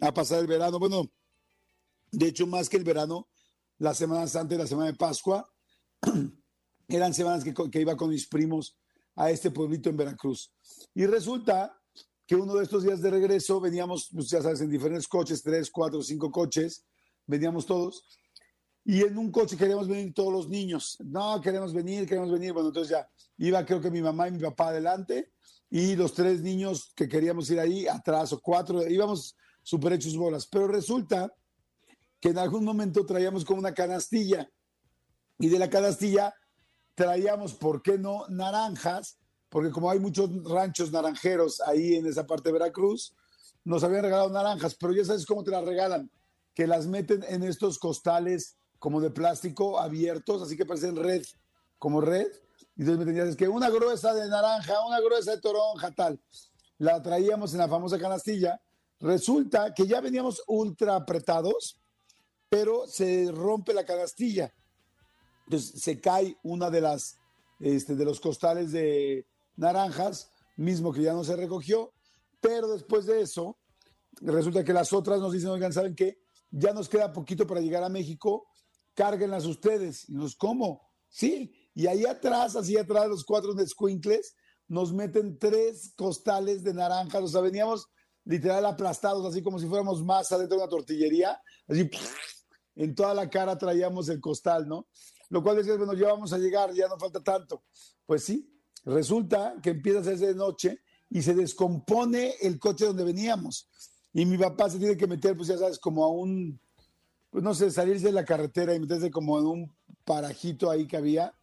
a 0.00 0.12
pasar 0.12 0.40
el 0.40 0.46
verano. 0.46 0.78
Bueno, 0.78 1.10
de 2.10 2.28
hecho, 2.28 2.46
más 2.46 2.68
que 2.68 2.76
el 2.76 2.84
verano, 2.84 3.28
las 3.78 3.98
semanas 3.98 4.36
antes, 4.36 4.58
la 4.58 4.66
semana 4.66 4.90
de 4.90 4.96
Pascua, 4.96 5.48
eran 6.88 7.14
semanas 7.14 7.44
que, 7.44 7.80
iba 7.80 7.96
con 7.96 8.10
mis 8.10 8.26
primos 8.26 8.78
a 9.14 9.30
este 9.30 9.50
pueblito 9.50 9.90
en 9.90 9.96
Veracruz. 9.96 10.52
Y 10.94 11.06
resulta 11.06 11.78
que 12.26 12.36
uno 12.36 12.54
de 12.54 12.64
estos 12.64 12.82
días 12.82 13.00
de 13.00 13.10
regreso 13.10 13.60
veníamos, 13.60 14.08
pues 14.12 14.28
ya 14.28 14.42
sabes, 14.42 14.60
en 14.60 14.70
diferentes 14.70 15.08
coches, 15.08 15.42
tres, 15.42 15.70
cuatro, 15.70 16.02
cinco 16.02 16.30
coches, 16.30 16.84
veníamos 17.26 17.66
todos, 17.66 18.04
y 18.88 19.02
en 19.02 19.18
un 19.18 19.32
coche 19.32 19.56
queríamos 19.56 19.88
venir 19.88 20.14
todos 20.14 20.32
los 20.32 20.48
niños. 20.48 20.96
No, 21.04 21.40
queremos 21.40 21.74
venir, 21.74 22.06
queremos 22.06 22.30
venir. 22.30 22.52
Bueno, 22.52 22.68
entonces 22.68 22.90
ya 22.90 23.08
iba 23.36 23.66
creo 23.66 23.80
que 23.80 23.90
mi 23.90 24.00
mamá 24.00 24.28
y 24.28 24.32
mi 24.32 24.38
papá 24.38 24.68
adelante 24.68 25.32
y 25.68 25.96
los 25.96 26.14
tres 26.14 26.40
niños 26.40 26.92
que 26.94 27.08
queríamos 27.08 27.50
ir 27.50 27.58
ahí 27.58 27.88
atrás 27.88 28.32
o 28.32 28.40
cuatro, 28.40 28.86
íbamos 28.86 29.36
súper 29.64 29.94
hechos 29.94 30.16
bolas. 30.16 30.46
Pero 30.46 30.68
resulta 30.68 31.34
que 32.20 32.30
en 32.30 32.38
algún 32.38 32.64
momento 32.64 33.04
traíamos 33.04 33.44
como 33.44 33.60
una 33.60 33.74
canastilla 33.74 34.50
y 35.38 35.48
de 35.48 35.58
la 35.58 35.70
canastilla 35.70 36.34
traíamos, 36.94 37.54
¿por 37.54 37.82
qué 37.82 37.98
no?, 37.98 38.26
naranjas, 38.28 39.18
porque 39.48 39.70
como 39.70 39.90
hay 39.90 40.00
muchos 40.00 40.30
ranchos 40.44 40.90
naranjeros 40.90 41.60
ahí 41.60 41.94
en 41.94 42.06
esa 42.06 42.26
parte 42.26 42.48
de 42.48 42.54
Veracruz, 42.54 43.14
nos 43.64 43.84
habían 43.84 44.02
regalado 44.02 44.30
naranjas, 44.30 44.74
pero 44.74 44.92
ya 44.92 45.04
sabes 45.04 45.26
cómo 45.26 45.44
te 45.44 45.50
las 45.50 45.64
regalan, 45.64 46.10
que 46.54 46.66
las 46.66 46.86
meten 46.86 47.24
en 47.28 47.42
estos 47.42 47.78
costales 47.78 48.56
como 48.78 49.00
de 49.00 49.10
plástico 49.10 49.78
abiertos, 49.78 50.42
así 50.42 50.56
que 50.56 50.64
parecen 50.64 50.96
red, 50.96 51.22
como 51.78 52.00
red. 52.00 52.28
Y 52.76 52.82
entonces 52.82 53.04
me 53.04 53.12
tenías 53.12 53.36
que 53.36 53.48
una 53.48 53.70
gruesa 53.70 54.14
de 54.14 54.28
naranja, 54.28 54.86
una 54.86 55.00
gruesa 55.00 55.32
de 55.32 55.40
toronja, 55.40 55.90
tal. 55.92 56.20
La 56.78 57.02
traíamos 57.02 57.52
en 57.52 57.58
la 57.58 57.68
famosa 57.68 57.98
canastilla. 57.98 58.60
Resulta 59.00 59.74
que 59.74 59.86
ya 59.86 60.00
veníamos 60.00 60.42
ultra 60.46 60.96
apretados, 60.96 61.80
pero 62.58 62.86
se 62.86 63.30
rompe 63.32 63.74
la 63.74 63.84
canastilla. 63.84 64.50
Entonces 65.44 65.78
se 65.78 66.00
cae 66.00 66.38
una 66.42 66.70
de 66.70 66.80
las 66.80 67.18
este, 67.60 67.94
de 67.94 68.04
los 68.06 68.18
costales 68.18 68.72
de 68.72 69.26
naranjas, 69.56 70.30
mismo 70.56 70.90
que 70.90 71.02
ya 71.02 71.12
no 71.12 71.22
se 71.22 71.36
recogió, 71.36 71.92
pero 72.40 72.68
después 72.68 73.04
de 73.04 73.20
eso, 73.20 73.58
resulta 74.22 74.64
que 74.64 74.72
las 74.72 74.94
otras 74.94 75.20
nos 75.20 75.34
dicen, 75.34 75.50
oigan, 75.50 75.74
¿saben 75.74 75.94
qué? 75.94 76.18
Ya 76.50 76.72
nos 76.72 76.88
queda 76.88 77.12
poquito 77.12 77.46
para 77.46 77.60
llegar 77.60 77.84
a 77.84 77.90
México, 77.90 78.46
cárguenlas 78.94 79.44
ustedes. 79.44 80.08
Y 80.08 80.14
nos, 80.14 80.34
¿cómo? 80.34 80.80
Sí, 81.10 81.54
y 81.74 81.86
ahí 81.88 82.06
atrás, 82.06 82.56
así 82.56 82.78
atrás, 82.78 83.06
los 83.06 83.26
cuatro 83.26 83.52
de 83.52 83.66
squinkles, 83.66 84.34
nos 84.66 84.94
meten 84.94 85.38
tres 85.38 85.92
costales 85.94 86.64
de 86.64 86.72
naranjas, 86.72 87.22
o 87.22 87.28
sea, 87.28 87.42
veníamos 87.42 87.86
literal 88.24 88.64
aplastados, 88.64 89.26
así 89.26 89.42
como 89.42 89.58
si 89.58 89.66
fuéramos 89.66 90.02
masa 90.02 90.38
dentro 90.38 90.56
de 90.56 90.64
una 90.64 90.70
tortillería, 90.70 91.38
así 91.68 91.88
en 92.76 92.94
toda 92.94 93.14
la 93.14 93.28
cara 93.28 93.58
traíamos 93.58 94.08
el 94.08 94.20
costal, 94.20 94.68
¿no? 94.68 94.86
Lo 95.30 95.42
cual 95.42 95.56
decía, 95.56 95.76
bueno, 95.76 95.94
ya 95.94 96.08
vamos 96.08 96.32
a 96.32 96.38
llegar, 96.38 96.72
ya 96.72 96.86
no 96.88 96.98
falta 96.98 97.22
tanto. 97.22 97.64
Pues 98.04 98.22
sí, 98.22 98.48
resulta 98.84 99.56
que 99.62 99.70
empieza 99.70 99.98
a 99.98 100.02
hacerse 100.02 100.26
de 100.28 100.34
noche 100.34 100.80
y 101.10 101.22
se 101.22 101.34
descompone 101.34 102.34
el 102.40 102.58
coche 102.58 102.84
donde 102.84 103.04
veníamos. 103.04 103.68
Y 104.12 104.24
mi 104.24 104.38
papá 104.38 104.70
se 104.70 104.78
tiene 104.78 104.96
que 104.96 105.06
meter, 105.06 105.36
pues 105.36 105.48
ya 105.48 105.58
sabes, 105.58 105.78
como 105.78 106.04
a 106.04 106.08
un, 106.08 106.60
pues 107.30 107.42
no 107.42 107.54
sé, 107.54 107.70
salirse 107.70 108.06
de 108.06 108.12
la 108.12 108.24
carretera 108.24 108.74
y 108.74 108.80
meterse 108.80 109.10
como 109.10 109.38
en 109.38 109.46
un 109.46 109.76
parajito 110.04 110.70
ahí 110.70 110.86
que 110.86 110.96
había. 110.96 111.34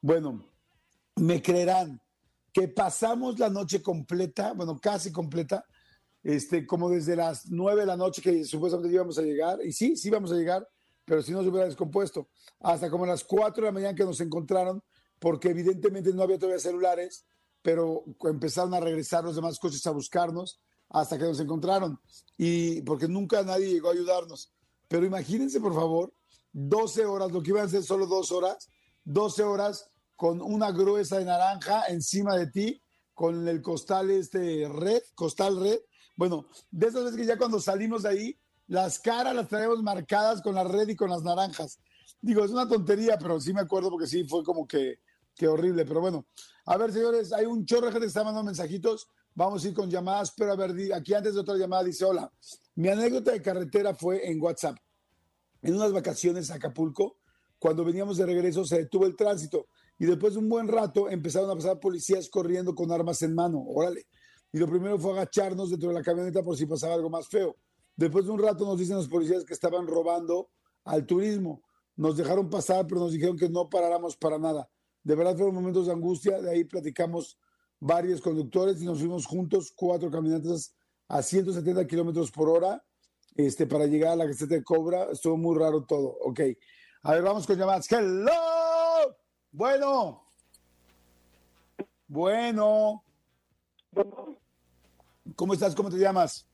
Bueno, 0.00 0.44
me 1.16 1.42
creerán 1.42 2.00
que 2.52 2.68
pasamos 2.68 3.38
la 3.38 3.50
noche 3.50 3.82
completa, 3.82 4.52
bueno, 4.52 4.78
casi 4.80 5.12
completa, 5.12 5.66
este, 6.26 6.66
como 6.66 6.90
desde 6.90 7.14
las 7.14 7.46
nueve 7.50 7.82
de 7.82 7.86
la 7.86 7.96
noche 7.96 8.20
que 8.20 8.44
supuestamente 8.44 8.92
íbamos 8.92 9.16
a 9.16 9.22
llegar, 9.22 9.64
y 9.64 9.72
sí, 9.72 9.96
sí 9.96 10.08
íbamos 10.08 10.32
a 10.32 10.34
llegar, 10.34 10.68
pero 11.04 11.22
si 11.22 11.30
no 11.30 11.40
se 11.40 11.48
hubiera 11.48 11.66
descompuesto, 11.66 12.28
hasta 12.58 12.90
como 12.90 13.06
las 13.06 13.22
cuatro 13.22 13.62
de 13.62 13.68
la 13.68 13.72
mañana 13.72 13.94
que 13.94 14.04
nos 14.04 14.20
encontraron, 14.20 14.82
porque 15.20 15.50
evidentemente 15.50 16.12
no 16.12 16.24
había 16.24 16.36
todavía 16.36 16.58
celulares, 16.58 17.26
pero 17.62 18.04
empezaron 18.24 18.74
a 18.74 18.80
regresar 18.80 19.22
los 19.22 19.36
demás 19.36 19.56
coches 19.60 19.86
a 19.86 19.92
buscarnos 19.92 20.60
hasta 20.88 21.16
que 21.16 21.24
nos 21.24 21.38
encontraron, 21.38 22.00
y 22.36 22.82
porque 22.82 23.06
nunca 23.06 23.44
nadie 23.44 23.68
llegó 23.68 23.90
a 23.90 23.92
ayudarnos. 23.92 24.52
Pero 24.88 25.06
imagínense, 25.06 25.60
por 25.60 25.74
favor, 25.74 26.12
12 26.52 27.06
horas, 27.06 27.30
lo 27.30 27.40
que 27.40 27.50
iban 27.50 27.66
a 27.66 27.68
ser 27.68 27.84
solo 27.84 28.06
dos 28.06 28.32
horas, 28.32 28.68
12 29.04 29.44
horas 29.44 29.92
con 30.16 30.42
una 30.42 30.72
gruesa 30.72 31.18
de 31.18 31.24
naranja 31.24 31.84
encima 31.86 32.36
de 32.36 32.48
ti, 32.48 32.82
con 33.14 33.46
el 33.46 33.62
costal 33.62 34.10
este 34.10 34.68
red, 34.68 35.02
costal 35.14 35.60
red. 35.60 35.78
Bueno, 36.16 36.46
de 36.70 36.86
esas 36.86 37.04
veces 37.04 37.18
que 37.18 37.26
ya 37.26 37.36
cuando 37.36 37.60
salimos 37.60 38.02
de 38.02 38.08
ahí, 38.08 38.38
las 38.66 38.98
caras 38.98 39.34
las 39.34 39.48
traemos 39.48 39.82
marcadas 39.82 40.42
con 40.42 40.54
la 40.54 40.64
red 40.64 40.88
y 40.88 40.96
con 40.96 41.10
las 41.10 41.22
naranjas. 41.22 41.78
Digo, 42.20 42.44
es 42.44 42.50
una 42.50 42.66
tontería, 42.66 43.18
pero 43.18 43.38
sí 43.38 43.52
me 43.52 43.60
acuerdo 43.60 43.90
porque 43.90 44.06
sí 44.06 44.24
fue 44.24 44.42
como 44.42 44.66
que, 44.66 45.00
que 45.34 45.46
horrible. 45.46 45.84
Pero 45.84 46.00
bueno, 46.00 46.26
a 46.64 46.76
ver, 46.76 46.92
señores, 46.92 47.32
hay 47.32 47.46
un 47.46 47.64
chorro 47.64 47.86
de 47.86 47.92
gente 47.92 48.06
que 48.06 48.08
está 48.08 48.24
mandando 48.24 48.44
mensajitos. 48.44 49.08
Vamos 49.34 49.64
a 49.64 49.68
ir 49.68 49.74
con 49.74 49.90
llamadas, 49.90 50.32
pero 50.36 50.52
a 50.52 50.56
ver, 50.56 50.72
aquí 50.94 51.12
antes 51.12 51.34
de 51.34 51.40
otra 51.40 51.56
llamada 51.56 51.84
dice, 51.84 52.04
hola, 52.04 52.32
mi 52.74 52.88
anécdota 52.88 53.32
de 53.32 53.42
carretera 53.42 53.94
fue 53.94 54.28
en 54.30 54.40
WhatsApp. 54.40 54.78
En 55.60 55.74
unas 55.74 55.92
vacaciones 55.92 56.50
a 56.50 56.54
Acapulco, 56.54 57.18
cuando 57.58 57.84
veníamos 57.84 58.16
de 58.16 58.24
regreso, 58.24 58.64
se 58.64 58.78
detuvo 58.78 59.04
el 59.04 59.14
tránsito 59.14 59.68
y 59.98 60.06
después 60.06 60.34
de 60.34 60.38
un 60.38 60.48
buen 60.48 60.68
rato 60.68 61.08
empezaron 61.10 61.50
a 61.50 61.54
pasar 61.54 61.78
policías 61.78 62.28
corriendo 62.28 62.74
con 62.74 62.90
armas 62.90 63.22
en 63.22 63.34
mano. 63.34 63.62
Órale. 63.66 64.06
Y 64.56 64.58
lo 64.58 64.66
primero 64.66 64.98
fue 64.98 65.12
agacharnos 65.12 65.68
dentro 65.68 65.90
de 65.90 65.96
la 65.96 66.02
camioneta 66.02 66.42
por 66.42 66.56
si 66.56 66.64
pasaba 66.64 66.94
algo 66.94 67.10
más 67.10 67.28
feo. 67.28 67.54
Después 67.94 68.24
de 68.24 68.30
un 68.30 68.42
rato 68.42 68.64
nos 68.64 68.78
dicen 68.78 68.96
los 68.96 69.06
policías 69.06 69.44
que 69.44 69.52
estaban 69.52 69.86
robando 69.86 70.48
al 70.84 71.04
turismo. 71.04 71.62
Nos 71.94 72.16
dejaron 72.16 72.48
pasar, 72.48 72.86
pero 72.86 73.02
nos 73.02 73.12
dijeron 73.12 73.36
que 73.36 73.50
no 73.50 73.68
paráramos 73.68 74.16
para 74.16 74.38
nada. 74.38 74.66
De 75.02 75.14
verdad 75.14 75.36
fueron 75.36 75.56
momentos 75.56 75.84
de 75.84 75.92
angustia. 75.92 76.40
De 76.40 76.50
ahí 76.50 76.64
platicamos 76.64 77.38
varios 77.78 78.22
conductores 78.22 78.80
y 78.80 78.86
nos 78.86 78.98
fuimos 78.98 79.26
juntos, 79.26 79.74
cuatro 79.76 80.10
caminatas 80.10 80.74
a 81.06 81.20
170 81.20 81.86
kilómetros 81.86 82.30
por 82.30 82.48
hora 82.48 82.82
este, 83.34 83.66
para 83.66 83.84
llegar 83.84 84.12
a 84.12 84.16
la 84.16 84.26
caseta 84.26 84.54
de 84.54 84.64
Cobra. 84.64 85.10
Estuvo 85.12 85.36
muy 85.36 85.58
raro 85.58 85.84
todo. 85.84 86.16
Ok. 86.22 86.40
A 87.02 87.12
ver, 87.12 87.22
vamos 87.22 87.46
con 87.46 87.58
llamadas. 87.58 87.92
Hello. 87.92 88.32
Bueno. 89.52 90.24
Bueno. 92.08 93.02
¿Cómo 95.36 95.52
estás? 95.52 95.74
¿Cómo 95.74 95.90
te 95.90 95.98
llamas? 95.98 96.48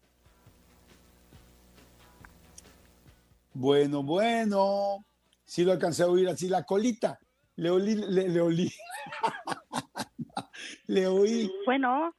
Bueno, 3.54 4.02
bueno. 4.02 5.06
Sí 5.44 5.64
lo 5.64 5.70
alcancé 5.70 6.02
a 6.02 6.08
oír 6.08 6.28
así 6.28 6.48
la 6.48 6.64
colita. 6.64 7.20
Le 7.56 7.70
olí, 7.70 7.94
le, 7.94 8.28
le 8.28 8.40
olí. 8.40 8.72
le 10.88 11.06
oí. 11.06 11.50
Bueno. 11.64 12.12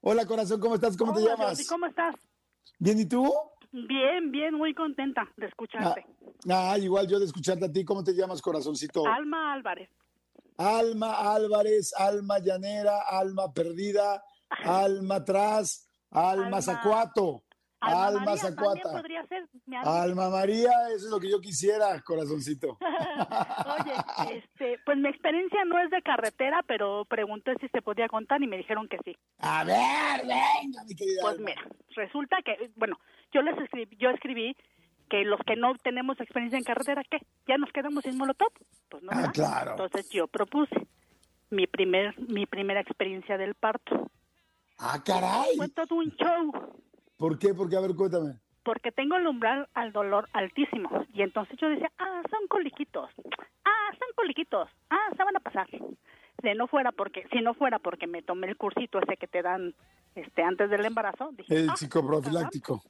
Hola, 0.00 0.26
corazón, 0.26 0.58
¿cómo 0.60 0.74
estás? 0.74 0.96
¿Cómo 0.96 1.14
te 1.14 1.22
llamas? 1.22 1.64
¿Cómo 1.68 1.86
estás? 1.86 2.16
Bien, 2.80 2.98
¿y 2.98 3.06
tú? 3.06 3.32
Bien, 3.70 4.32
bien, 4.32 4.54
muy 4.54 4.74
contenta 4.74 5.22
de 5.36 5.46
escucharte. 5.46 6.04
Ah, 6.48 6.72
ah, 6.72 6.78
igual 6.78 7.06
yo 7.06 7.20
de 7.20 7.26
escucharte 7.26 7.66
a 7.66 7.72
ti. 7.72 7.84
¿Cómo 7.84 8.02
te 8.02 8.12
llamas, 8.12 8.42
corazoncito? 8.42 9.06
Alma 9.06 9.52
Álvarez. 9.52 9.90
Alma 10.56 11.32
Álvarez, 11.32 11.92
Alma 11.96 12.40
Llanera, 12.40 13.02
Alma 13.02 13.52
Perdida, 13.52 14.24
Alma 14.64 15.16
Atrás, 15.16 15.87
Alma, 16.10 16.62
Zacuato, 16.62 17.42
Alma, 17.80 18.06
Alma 18.06 18.36
Zacuata. 18.36 18.90
podría 18.92 19.24
ser. 19.26 19.46
alma. 19.84 20.30
María, 20.30 20.70
eso 20.94 21.06
es 21.06 21.10
lo 21.10 21.20
que 21.20 21.30
yo 21.30 21.40
quisiera, 21.40 22.00
corazoncito. 22.02 22.78
Oye, 22.80 24.34
este, 24.36 24.78
pues 24.84 24.98
mi 24.98 25.08
experiencia 25.08 25.64
no 25.64 25.78
es 25.80 25.90
de 25.90 26.02
carretera, 26.02 26.62
pero 26.66 27.04
pregunté 27.04 27.52
si 27.60 27.68
se 27.68 27.82
podía 27.82 28.08
contar 28.08 28.42
y 28.42 28.46
me 28.46 28.56
dijeron 28.56 28.88
que 28.88 28.98
sí. 29.04 29.16
A 29.38 29.64
ver, 29.64 30.22
venga, 30.22 30.82
mi 30.88 30.94
querida. 30.94 31.20
Pues 31.22 31.34
Alma. 31.36 31.50
mira, 31.50 31.62
resulta 31.94 32.38
que, 32.44 32.70
bueno, 32.76 32.98
yo 33.32 33.42
les 33.42 33.56
escribí, 33.58 33.96
yo 33.98 34.10
escribí 34.10 34.56
que 35.08 35.24
los 35.24 35.40
que 35.46 35.56
no 35.56 35.74
tenemos 35.76 36.20
experiencia 36.20 36.58
en 36.58 36.64
carretera, 36.64 37.02
¿qué? 37.10 37.18
¿Ya 37.46 37.56
nos 37.58 37.70
quedamos 37.72 38.02
sin 38.04 38.18
molotov? 38.18 38.52
Pues 38.90 39.02
no, 39.02 39.10
Ah, 39.12 39.30
claro. 39.32 39.70
Entonces 39.72 40.08
yo 40.10 40.26
propuse 40.26 40.74
mi 41.50 41.66
primer, 41.66 42.18
mi 42.28 42.44
primera 42.46 42.80
experiencia 42.80 43.38
del 43.38 43.54
parto. 43.54 44.10
Ah, 44.78 45.02
caray. 45.04 45.56
Fue 45.56 45.68
todo 45.68 45.94
un 45.96 46.10
show. 46.16 46.52
¿Por 47.16 47.38
qué? 47.38 47.52
Porque, 47.54 47.76
a 47.76 47.80
ver, 47.80 47.94
cuéntame. 47.96 48.34
porque 48.62 48.92
tengo 48.92 49.16
el 49.16 49.26
umbral 49.26 49.66
al 49.74 49.92
dolor 49.92 50.28
altísimo. 50.34 51.04
Y 51.14 51.22
entonces 51.22 51.56
yo 51.58 51.68
decía, 51.70 51.90
ah, 51.98 52.22
son 52.30 52.46
coliquitos, 52.48 53.08
ah, 53.64 53.88
son 53.92 54.08
coliquitos, 54.14 54.68
ah, 54.90 55.08
se 55.16 55.24
van 55.24 55.36
a 55.36 55.40
pasar. 55.40 55.66
Si 55.70 56.54
no 56.54 56.66
fuera 56.68 56.92
porque, 56.92 57.26
si 57.32 57.40
no 57.40 57.54
fuera 57.54 57.78
porque 57.78 58.06
me 58.06 58.22
tomé 58.22 58.46
el 58.46 58.56
cursito 58.58 58.98
ese 59.00 59.16
que 59.16 59.26
te 59.26 59.40
dan 59.42 59.74
este 60.14 60.42
antes 60.42 60.68
del 60.70 60.84
embarazo, 60.84 61.30
dije, 61.32 61.56
El 61.56 61.70
ah, 61.70 61.76
psicoprofiláctico. 61.76 62.82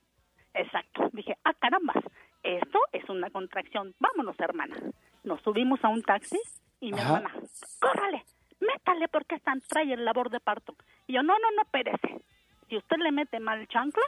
Exacto. 0.53 1.09
Dije, 1.13 1.37
ah, 1.45 1.55
caramba, 1.55 1.95
esto 2.43 2.79
es 2.93 3.09
una 3.09 3.31
contracción. 3.31 3.95
Vámonos, 4.01 4.35
hermana. 4.41 4.77
Nos 5.23 5.41
subimos 5.43 5.79
a 5.85 5.89
un 5.89 6.03
taxi 6.03 6.41
y 6.81 6.93
mi 6.93 6.99
Ajá. 6.99 7.19
hermana, 7.19 7.35
córrale, 7.81 8.25
métale 8.61 9.07
porque 9.09 9.37
están 9.37 9.61
trae 9.69 9.93
el 9.93 10.05
labor 10.05 10.29
de 10.31 10.41
parto. 10.41 10.75
Y 11.09 11.15
yo, 11.15 11.23
no, 11.23 11.35
no, 11.39 11.51
no, 11.57 11.65
perece. 11.71 12.21
Si 12.69 12.77
usted 12.77 12.99
le 12.99 13.11
mete 13.11 13.41
mal 13.41 13.67
chancla, 13.67 14.05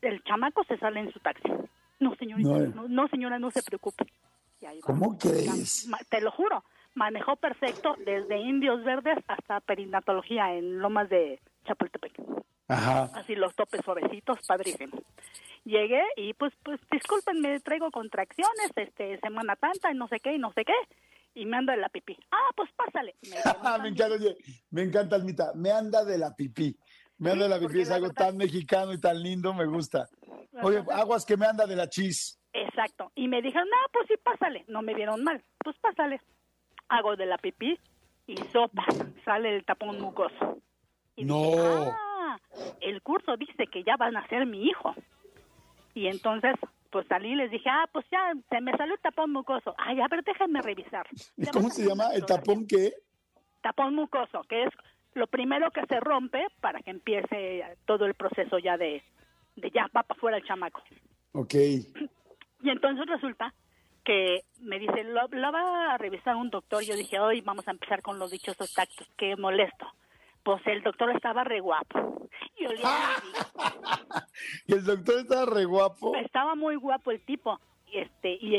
el 0.00 0.24
chamaco 0.24 0.64
se 0.64 0.78
sale 0.78 1.00
en 1.00 1.12
su 1.12 1.20
taxi. 1.20 1.48
No, 2.00 2.16
señorita, 2.16 2.48
No, 2.48 2.66
no, 2.66 2.88
no, 2.88 3.08
señora, 3.08 3.38
no 3.38 3.50
se 3.50 3.62
preocupe. 3.62 4.06
Y 4.60 4.66
ahí 4.66 4.80
va. 4.80 4.86
¿Cómo 4.86 5.16
crees? 5.18 5.88
Te 6.08 6.20
lo 6.20 6.32
juro, 6.32 6.64
manejó 6.94 7.36
perfecto 7.36 7.94
desde 8.04 8.38
Indios 8.38 8.82
Verdes 8.82 9.18
hasta 9.28 9.60
perinatología 9.60 10.54
en 10.54 10.80
Lomas 10.80 11.08
de 11.08 11.38
Chapultepec. 11.64 12.12
Ajá. 12.68 13.10
así 13.14 13.34
los 13.34 13.54
topes 13.54 13.82
suavecitos, 13.84 14.38
padrísimo. 14.46 14.96
Llegué 15.64 16.02
y 16.16 16.32
pues, 16.32 16.54
pues, 16.62 16.80
discúlpenme, 16.90 17.60
traigo 17.60 17.90
contracciones, 17.90 18.70
este, 18.74 19.18
semana 19.18 19.56
tanta 19.56 19.92
y 19.92 19.94
no 19.94 20.08
sé 20.08 20.20
qué 20.20 20.32
y 20.32 20.38
no 20.38 20.52
sé 20.52 20.64
qué, 20.64 20.72
y 21.34 21.46
me 21.46 21.56
anda 21.56 21.72
de 21.74 21.80
la 21.80 21.88
pipí. 21.88 22.16
Ah, 22.30 22.50
pues 22.56 22.70
pásale. 22.76 23.14
Me 23.22 23.82
me 23.82 23.88
encanta, 23.88 24.14
oye, 24.14 24.36
me 24.70 24.82
encanta, 24.82 25.16
Almita. 25.16 25.52
Me 25.54 25.70
anda 25.70 26.04
de 26.04 26.18
la 26.18 26.34
pipí. 26.34 26.76
Me 27.18 27.30
anda 27.30 27.44
de 27.44 27.50
la 27.50 27.58
pipí, 27.60 27.80
es 27.82 27.90
algo 27.90 28.08
verdad- 28.08 28.26
tan 28.26 28.36
mexicano 28.36 28.92
y 28.92 29.00
tan 29.00 29.22
lindo, 29.22 29.54
me 29.54 29.66
gusta. 29.66 30.08
Oye, 30.62 30.82
aguas 30.92 31.24
que 31.24 31.36
me 31.36 31.46
anda 31.46 31.66
de 31.66 31.76
la 31.76 31.88
chis. 31.88 32.38
Exacto. 32.52 33.10
Y 33.14 33.28
me 33.28 33.40
dijeron, 33.40 33.66
no, 33.68 33.76
pues 33.92 34.06
sí, 34.08 34.14
pásale. 34.22 34.64
No 34.68 34.82
me 34.82 34.92
vieron 34.94 35.22
mal. 35.24 35.42
Pues 35.64 35.76
pásale. 35.78 36.20
Hago 36.88 37.16
de 37.16 37.26
la 37.26 37.38
pipí 37.38 37.78
y 38.26 38.36
sopa. 38.52 38.84
Sale 39.24 39.56
el 39.56 39.64
tapón 39.64 40.00
mucoso. 40.00 40.58
Y 41.16 41.24
No. 41.24 41.42
dije, 41.42 41.90
ah, 41.92 42.38
el 42.80 43.00
curso 43.02 43.36
dice 43.36 43.66
que 43.70 43.84
ya 43.84 43.96
van 43.96 44.16
a 44.16 44.26
ser 44.28 44.44
mi 44.46 44.64
hijo. 44.66 44.94
Y 45.94 46.08
entonces, 46.08 46.54
pues 46.92 47.06
salí 47.08 47.32
y 47.32 47.36
les 47.36 47.50
dije, 47.50 47.68
ah, 47.70 47.88
pues 47.90 48.04
ya, 48.12 48.32
se 48.50 48.60
me 48.60 48.76
salió 48.76 48.94
el 48.94 49.00
tapón 49.00 49.32
mucoso. 49.32 49.74
Ay, 49.78 49.98
a 50.00 50.08
ver, 50.08 50.22
déjenme 50.22 50.60
revisar. 50.60 51.06
¿Y 51.36 51.46
Ya 51.46 51.50
¿Cómo 51.50 51.70
se 51.70 51.88
llama? 51.88 52.08
¿El 52.14 52.26
tapón 52.26 52.66
qué? 52.66 52.92
Tapón 53.62 53.94
mucoso, 53.94 54.42
que 54.42 54.64
es 54.64 54.70
lo 55.14 55.26
primero 55.26 55.70
que 55.70 55.86
se 55.86 55.98
rompe 56.00 56.46
para 56.60 56.80
que 56.80 56.90
empiece 56.90 57.64
todo 57.86 58.04
el 58.04 58.14
proceso 58.14 58.58
ya 58.58 58.76
de, 58.76 59.02
de 59.56 59.70
ya 59.70 59.84
va 59.84 60.02
para 60.02 60.18
afuera 60.18 60.36
el 60.36 60.44
chamaco. 60.44 60.82
Ok. 61.32 61.54
Y 61.54 62.70
entonces 62.70 63.06
resulta 63.06 63.54
que 64.04 64.44
me 64.60 64.78
dice, 64.78 65.02
lo, 65.04 65.28
lo 65.28 65.50
va 65.50 65.94
a 65.94 65.98
revisar 65.98 66.36
un 66.36 66.50
doctor. 66.50 66.82
Yo 66.82 66.94
dije, 66.94 67.18
hoy 67.20 67.40
vamos 67.40 67.66
a 67.68 67.70
empezar 67.70 68.02
con 68.02 68.18
los 68.18 68.30
dichosos 68.30 68.74
tactos, 68.74 69.08
qué 69.16 69.34
molesto. 69.36 69.86
Pues 70.42 70.60
el 70.66 70.82
doctor 70.82 71.10
estaba 71.10 71.42
re 71.42 71.60
guapo. 71.60 72.28
Y 72.58 72.66
olía 72.66 73.16
rico. 73.22 73.48
Y 74.66 74.72
el 74.74 74.84
doctor 74.84 75.20
estaba 75.20 75.46
re 75.46 75.64
guapo. 75.64 76.14
Estaba 76.16 76.54
muy 76.54 76.76
guapo 76.76 77.10
el 77.10 77.20
tipo. 77.20 77.60
Y, 77.92 77.98
este, 77.98 78.38
y, 78.40 78.56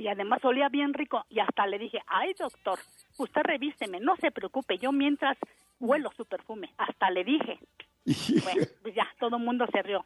y 0.00 0.08
además 0.08 0.44
olía 0.44 0.68
bien 0.68 0.94
rico. 0.94 1.24
Y 1.28 1.40
hasta 1.40 1.66
le 1.66 1.78
dije, 1.78 2.00
ay 2.06 2.34
doctor, 2.38 2.78
usted 3.18 3.42
revísteme, 3.42 4.00
no 4.00 4.16
se 4.16 4.30
preocupe, 4.30 4.78
yo 4.78 4.92
mientras 4.92 5.36
huelo 5.80 6.10
su 6.16 6.24
perfume. 6.24 6.72
Hasta 6.78 7.10
le 7.10 7.24
dije. 7.24 7.58
Bueno, 8.44 8.64
pues 8.82 8.94
ya, 8.94 9.08
todo 9.18 9.36
el 9.36 9.42
mundo 9.42 9.66
se 9.72 9.82
rió. 9.82 10.04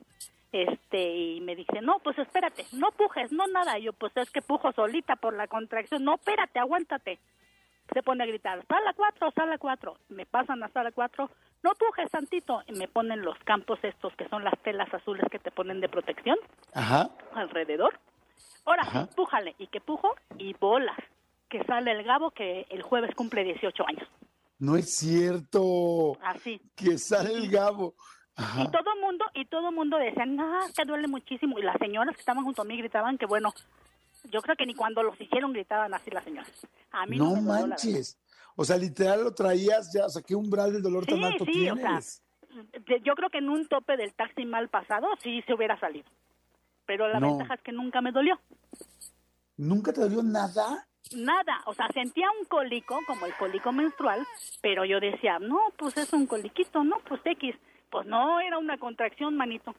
Este, 0.53 1.17
y 1.17 1.41
me 1.43 1.55
dice, 1.55 1.81
no, 1.81 2.01
pues 2.01 2.19
espérate, 2.19 2.65
no 2.73 2.91
pujes, 2.93 3.31
no 3.31 3.47
nada. 3.47 3.79
Y 3.79 3.85
yo, 3.85 3.93
pues 3.93 4.17
es 4.17 4.31
que 4.31 4.43
pujo 4.43 4.73
solita 4.73 5.17
por 5.17 5.35
la 5.37 5.47
contracción. 5.47 6.03
No, 6.03 6.15
espérate, 6.15 6.59
aguántate. 6.59 7.19
Se 7.93 8.03
pone 8.03 8.23
a 8.23 8.27
gritar, 8.27 8.65
sala 8.67 8.93
4, 8.95 9.31
sala 9.33 9.59
4. 9.59 9.97
Me 10.11 10.27
pasan 10.27 10.63
a 10.63 10.69
sala 10.69 10.93
4, 10.93 11.31
no 11.63 11.71
pujes 11.75 12.11
tantito. 12.11 12.63
Y 12.67 12.73
me 12.73 12.89
ponen 12.89 13.23
los 13.23 13.39
campos 13.45 13.79
estos 13.83 14.15
que 14.17 14.29
son 14.29 14.45
las 14.45 14.59
telas 14.63 14.93
azules 14.93 15.25
que 15.31 15.39
te 15.39 15.51
ponen 15.51 15.81
de 15.81 15.89
protección 15.89 16.37
Ajá. 16.75 17.11
alrededor. 17.35 17.99
Ahora 18.65 18.83
Ajá. 18.83 19.07
pújale. 19.17 19.55
Y 19.59 19.67
que 19.69 19.81
pujo 19.81 20.15
y 20.39 20.55
bolas. 20.55 20.99
Que 21.49 21.65
sale 21.65 21.91
el 21.91 22.05
gabo 22.05 22.31
que 22.31 22.67
el 22.71 22.83
jueves 22.83 23.15
cumple 23.17 23.43
18 23.43 23.85
años. 23.89 24.09
No 24.61 24.77
es 24.77 24.95
cierto. 24.97 26.19
Así. 26.23 26.61
Que 26.77 26.99
sale 26.99 27.33
el 27.33 27.51
Gabo. 27.51 27.95
Y 28.59 28.71
todo 28.71 28.97
mundo, 29.01 29.25
y 29.35 29.45
todo 29.47 29.73
mundo 29.73 29.99
decían, 29.99 30.37
no, 30.37 30.65
es 30.65 30.73
que 30.75 30.85
duele 30.85 31.09
muchísimo. 31.09 31.59
Y 31.59 31.63
las 31.63 31.77
señoras 31.79 32.15
que 32.15 32.21
estaban 32.21 32.45
junto 32.45 32.63
a 32.63 32.65
mí 32.65 32.77
gritaban 32.77 33.19
que 33.19 33.27
bueno, 33.27 33.53
yo 34.31 34.41
creo 34.43 34.57
que 34.57 34.67
ni 34.67 34.75
cuando 34.75 35.03
los 35.03 35.21
hicieron 35.21 35.53
gritaban 35.53 35.93
así 35.95 36.11
las 36.11 36.25
señoras. 36.25 36.51
A 36.93 37.07
mí 37.07 37.17
no, 37.19 37.37
No 37.37 37.43
me 37.43 37.67
manches. 37.67 38.19
O 38.57 38.65
sea, 38.65 38.77
literal 38.77 39.25
lo 39.25 39.33
traías 39.35 39.93
ya, 39.93 40.07
o 40.07 40.09
sea, 40.11 40.23
¿qué 40.23 40.35
umbral 40.35 40.73
del 40.73 40.83
dolor 40.83 41.07
tan 41.07 41.23
alto 41.25 41.45
sí, 41.45 41.69
o 41.71 41.75
tienes? 41.75 42.23
De- 42.87 43.01
Yo 43.03 43.15
creo 43.15 43.31
que 43.31 43.39
en 43.39 43.49
un 43.49 43.67
tope 43.69 43.97
del 43.97 44.13
taxi 44.13 44.45
mal 44.45 44.69
pasado 44.69 45.07
sí 45.23 45.43
se 45.47 45.55
hubiera 45.55 45.79
salido. 45.79 46.09
Pero 46.87 47.09
la 47.09 47.21
No. 47.21 47.29
ventaja 47.29 47.55
es 47.55 47.61
que 47.63 47.73
nunca 47.73 48.01
me 48.01 48.11
dolió. 48.13 48.39
¿Nunca 49.57 49.93
te 49.93 50.01
dolió 50.01 50.23
nada? 50.23 50.87
Nada, 51.15 51.63
o 51.67 51.75
sea, 51.75 51.89
sentía 51.93 52.27
un 52.39 52.47
cólico, 52.47 52.99
como 53.07 53.27
el 53.27 53.35
cólico 53.37 53.73
menstrual, 53.73 54.27
pero 54.61 54.85
yo 54.85 55.01
decía, 55.01 55.39
no, 55.39 55.59
pues 55.77 55.97
es 55.97 56.13
un 56.13 56.27
coliquito, 56.27 56.85
no, 56.85 56.99
pues 57.09 57.21
X. 57.25 57.55
Pues 57.91 58.07
no, 58.07 58.41
era 58.41 58.59
una 58.59 58.79
contracción, 58.79 59.37
manito. 59.37 59.75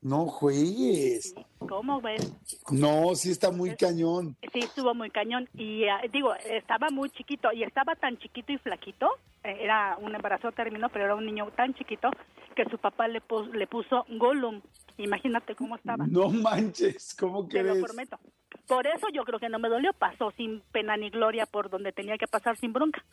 No 0.00 0.26
juegues. 0.26 1.34
¿Cómo 1.58 2.00
ves? 2.00 2.32
No, 2.70 3.14
sí 3.16 3.30
está 3.32 3.50
muy 3.50 3.74
cañón. 3.76 4.36
Sí, 4.52 4.60
estuvo 4.60 4.94
muy 4.94 5.10
cañón. 5.10 5.48
Y 5.54 5.84
ah, 5.86 6.00
digo, 6.12 6.34
estaba 6.36 6.88
muy 6.90 7.10
chiquito 7.10 7.52
y 7.52 7.64
estaba 7.64 7.96
tan 7.96 8.16
chiquito 8.18 8.52
y 8.52 8.58
flaquito. 8.58 9.08
eh, 9.42 9.56
era 9.60 9.96
un 10.00 10.14
embarazo 10.14 10.52
término, 10.52 10.88
pero 10.88 11.06
era 11.06 11.14
un 11.16 11.26
niño 11.26 11.50
tan 11.56 11.74
chiquito 11.74 12.10
que 12.54 12.64
su 12.70 12.78
papá 12.78 13.08
le, 13.08 13.20
pus- 13.20 13.50
le 13.52 13.66
puso 13.66 14.04
Gollum. 14.08 14.60
Imagínate 14.98 15.54
cómo 15.56 15.76
estaba. 15.76 16.06
No 16.06 16.30
manches, 16.30 17.14
¿cómo 17.18 17.46
Te 17.48 17.62
lo 17.62 17.80
prometo. 17.84 18.18
Por 18.66 18.86
eso 18.86 19.08
yo 19.12 19.24
creo 19.24 19.38
que 19.40 19.48
no 19.48 19.58
me 19.58 19.68
dolió. 19.68 19.92
Pasó 19.92 20.30
sin 20.36 20.60
pena 20.72 20.96
ni 20.96 21.10
gloria 21.10 21.44
por 21.46 21.70
donde 21.70 21.92
tenía 21.92 22.16
que 22.18 22.26
pasar 22.28 22.56
sin 22.56 22.72
bronca. 22.72 23.04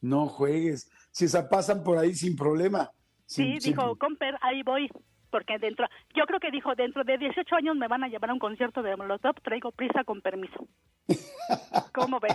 No 0.00 0.26
juegues. 0.26 0.90
Si 1.10 1.26
se 1.26 1.42
pasan 1.44 1.82
por 1.82 1.96
ahí 1.98 2.14
sin 2.14 2.36
problema. 2.36 2.90
Sí, 3.26 3.60
sin- 3.60 3.72
dijo, 3.74 3.96
Comper, 3.96 4.36
ahí 4.42 4.62
voy. 4.62 4.88
Porque 5.30 5.58
dentro, 5.58 5.86
yo 6.14 6.24
creo 6.26 6.40
que 6.40 6.50
dijo, 6.50 6.74
dentro 6.74 7.04
de 7.04 7.18
18 7.18 7.54
años 7.56 7.76
me 7.76 7.88
van 7.88 8.02
a 8.04 8.08
llevar 8.08 8.30
a 8.30 8.32
un 8.32 8.38
concierto 8.38 8.82
de 8.82 8.96
Molotov, 8.96 9.34
traigo 9.42 9.70
prisa 9.72 10.04
con 10.04 10.20
permiso. 10.22 10.66
¿Cómo 11.94 12.18
ves? 12.20 12.34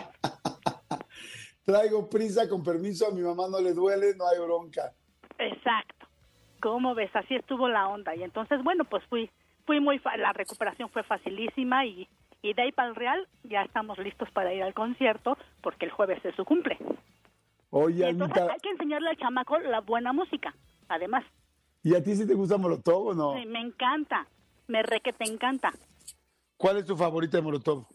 Traigo 1.65 2.09
prisa, 2.09 2.47
con 2.49 2.63
permiso, 2.63 3.07
a 3.07 3.11
mi 3.11 3.21
mamá 3.21 3.47
no 3.49 3.59
le 3.61 3.73
duele, 3.73 4.15
no 4.17 4.27
hay 4.27 4.39
bronca. 4.39 4.91
Exacto. 5.39 6.07
¿Cómo 6.61 6.93
ves? 6.93 7.09
Así 7.15 7.35
estuvo 7.35 7.67
la 7.69 7.87
onda. 7.87 8.15
Y 8.15 8.23
entonces, 8.23 8.61
bueno, 8.63 8.83
pues 8.85 9.03
fui, 9.05 9.29
fui 9.65 9.79
muy, 9.79 9.97
fa- 9.99 10.17
la 10.17 10.33
recuperación 10.33 10.89
fue 10.89 11.03
facilísima 11.03 11.85
y, 11.85 12.07
y 12.41 12.53
de 12.53 12.61
ahí 12.61 12.71
para 12.71 12.89
el 12.89 12.95
Real 12.95 13.27
ya 13.43 13.61
estamos 13.63 13.97
listos 13.97 14.29
para 14.31 14.53
ir 14.53 14.61
al 14.63 14.73
concierto 14.73 15.37
porque 15.61 15.85
el 15.85 15.91
jueves 15.91 16.23
es 16.25 16.35
su 16.35 16.43
cumple. 16.45 16.77
Y 16.79 16.85
Oye, 17.71 18.07
entonces 18.09 18.37
Almita, 18.37 18.53
hay 18.53 18.59
que 18.59 18.69
enseñarle 18.69 19.09
al 19.09 19.17
chamaco 19.17 19.57
la 19.59 19.79
buena 19.81 20.13
música. 20.13 20.53
Además, 20.89 21.23
¿y 21.83 21.95
a 21.95 22.03
ti 22.03 22.15
sí 22.15 22.25
te 22.27 22.33
gusta 22.33 22.57
Molotov 22.57 23.07
o 23.07 23.13
no? 23.13 23.37
sí, 23.37 23.45
me 23.45 23.59
encanta, 23.59 24.25
me 24.67 24.81
re 24.83 25.01
que 25.01 25.13
te 25.13 25.25
encanta. 25.25 25.71
¿Cuál 26.57 26.77
es 26.77 26.85
tu 26.85 26.95
favorita 26.95 27.37
de 27.37 27.43
Molotov? 27.43 27.85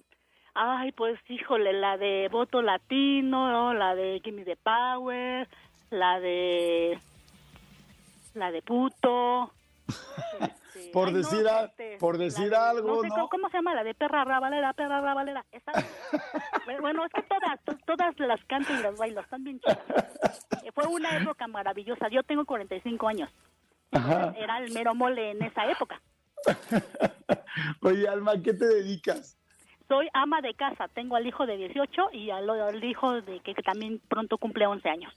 Ay, 0.54 0.92
pues 0.92 1.18
híjole, 1.28 1.72
la 1.72 1.96
de 1.96 2.28
Voto 2.30 2.62
Latino, 2.62 3.72
la 3.74 3.94
de 3.94 4.20
Gimme 4.24 4.44
the 4.44 4.56
Power, 4.56 5.48
la 5.90 6.18
de 6.20 6.98
la 8.34 8.50
de 8.50 8.62
Puto. 8.62 9.52
este, 10.40 10.90
Por 10.92 11.08
ay, 11.08 11.12
no, 11.14 11.18
decir 11.18 11.48
a- 11.48 11.64
este, 11.64 11.96
por 11.98 12.18
decir 12.18 12.50
de- 12.50 12.56
algo, 12.56 13.00
sé 13.02 13.08
¿no? 13.08 13.14
cómo- 13.14 13.28
¿Cómo 13.30 13.48
se 13.50 13.56
llama? 13.58 13.74
La 13.74 13.84
de 13.84 13.94
Perra 13.94 14.24
Rabalera, 14.24 14.72
Perra 14.74 15.00
Rabalera. 15.00 15.44
Esa. 15.52 15.72
bueno, 16.80 17.04
es 17.06 17.12
que 17.12 17.22
todas, 17.22 17.60
to- 17.64 17.78
todas 17.86 18.18
las 18.18 18.44
canto 18.44 18.72
y 18.74 18.82
las 18.82 18.96
bailo, 18.98 19.20
están 19.20 19.44
bien 19.44 19.60
chidas. 19.60 19.78
Eh, 20.64 20.72
Fue 20.74 20.86
una 20.88 21.16
época 21.16 21.46
maravillosa. 21.46 22.08
Yo 22.08 22.22
tengo 22.24 22.44
45 22.44 23.06
años. 23.08 23.30
Ajá. 23.90 24.34
Era 24.36 24.58
el 24.58 24.72
mero 24.72 24.94
mole 24.94 25.30
en 25.32 25.42
esa 25.42 25.70
época. 25.70 26.00
Oye, 27.82 28.06
Alma, 28.08 28.40
¿qué 28.42 28.54
te 28.54 28.66
dedicas? 28.66 29.38
Soy 29.88 30.08
ama 30.12 30.40
de 30.42 30.54
casa, 30.54 30.88
tengo 30.88 31.16
al 31.16 31.26
hijo 31.26 31.46
de 31.46 31.56
18 31.56 32.10
y 32.12 32.30
al, 32.30 32.48
al 32.50 32.84
hijo 32.84 33.22
de 33.22 33.40
que, 33.40 33.54
que 33.54 33.62
también 33.62 34.00
pronto 34.08 34.36
cumple 34.36 34.66
11 34.66 34.88
años. 34.88 35.12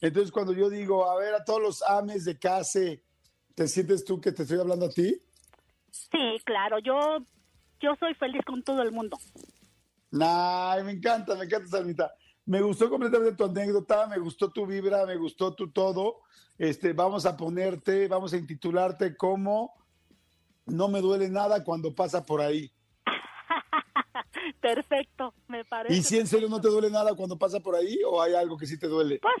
Entonces, 0.00 0.30
cuando 0.30 0.52
yo 0.52 0.68
digo, 0.68 1.10
a 1.10 1.18
ver, 1.18 1.34
a 1.34 1.44
todos 1.44 1.60
los 1.60 1.82
ames 1.82 2.24
de 2.24 2.38
casa, 2.38 2.80
¿te 3.54 3.68
sientes 3.68 4.04
tú 4.04 4.20
que 4.20 4.32
te 4.32 4.42
estoy 4.42 4.58
hablando 4.58 4.86
a 4.86 4.90
ti? 4.90 5.20
Sí, 5.90 6.38
claro, 6.44 6.78
yo 6.78 7.18
yo 7.80 7.96
soy 7.98 8.14
feliz 8.14 8.44
con 8.44 8.62
todo 8.62 8.82
el 8.82 8.92
mundo. 8.92 9.18
Ay, 10.20 10.84
me 10.84 10.92
encanta, 10.92 11.34
me 11.34 11.44
encanta, 11.44 11.68
Salmita. 11.68 12.12
Me 12.46 12.60
gustó 12.60 12.90
completamente 12.90 13.36
tu 13.36 13.44
anécdota, 13.44 14.06
me 14.06 14.18
gustó 14.18 14.50
tu 14.50 14.66
vibra, 14.66 15.06
me 15.06 15.16
gustó 15.16 15.54
tu 15.54 15.70
todo. 15.70 16.22
Este, 16.58 16.92
vamos 16.92 17.26
a 17.26 17.36
ponerte, 17.36 18.08
vamos 18.08 18.32
a 18.32 18.36
intitularte 18.36 19.16
como 19.16 19.72
No 20.66 20.88
me 20.88 21.00
duele 21.00 21.28
nada 21.28 21.64
cuando 21.64 21.94
pasa 21.94 22.24
por 22.24 22.40
ahí. 22.40 22.70
Perfecto, 24.60 25.34
me 25.48 25.64
parece. 25.64 25.94
¿Y 25.94 26.02
si 26.02 26.18
en 26.18 26.26
serio 26.26 26.48
no 26.48 26.60
te 26.60 26.68
duele 26.68 26.90
nada 26.90 27.14
cuando 27.14 27.38
pasa 27.38 27.60
por 27.60 27.74
ahí 27.74 27.98
o 28.06 28.20
hay 28.20 28.34
algo 28.34 28.56
que 28.56 28.66
sí 28.66 28.78
te 28.78 28.88
duele? 28.88 29.20
Pues 29.20 29.34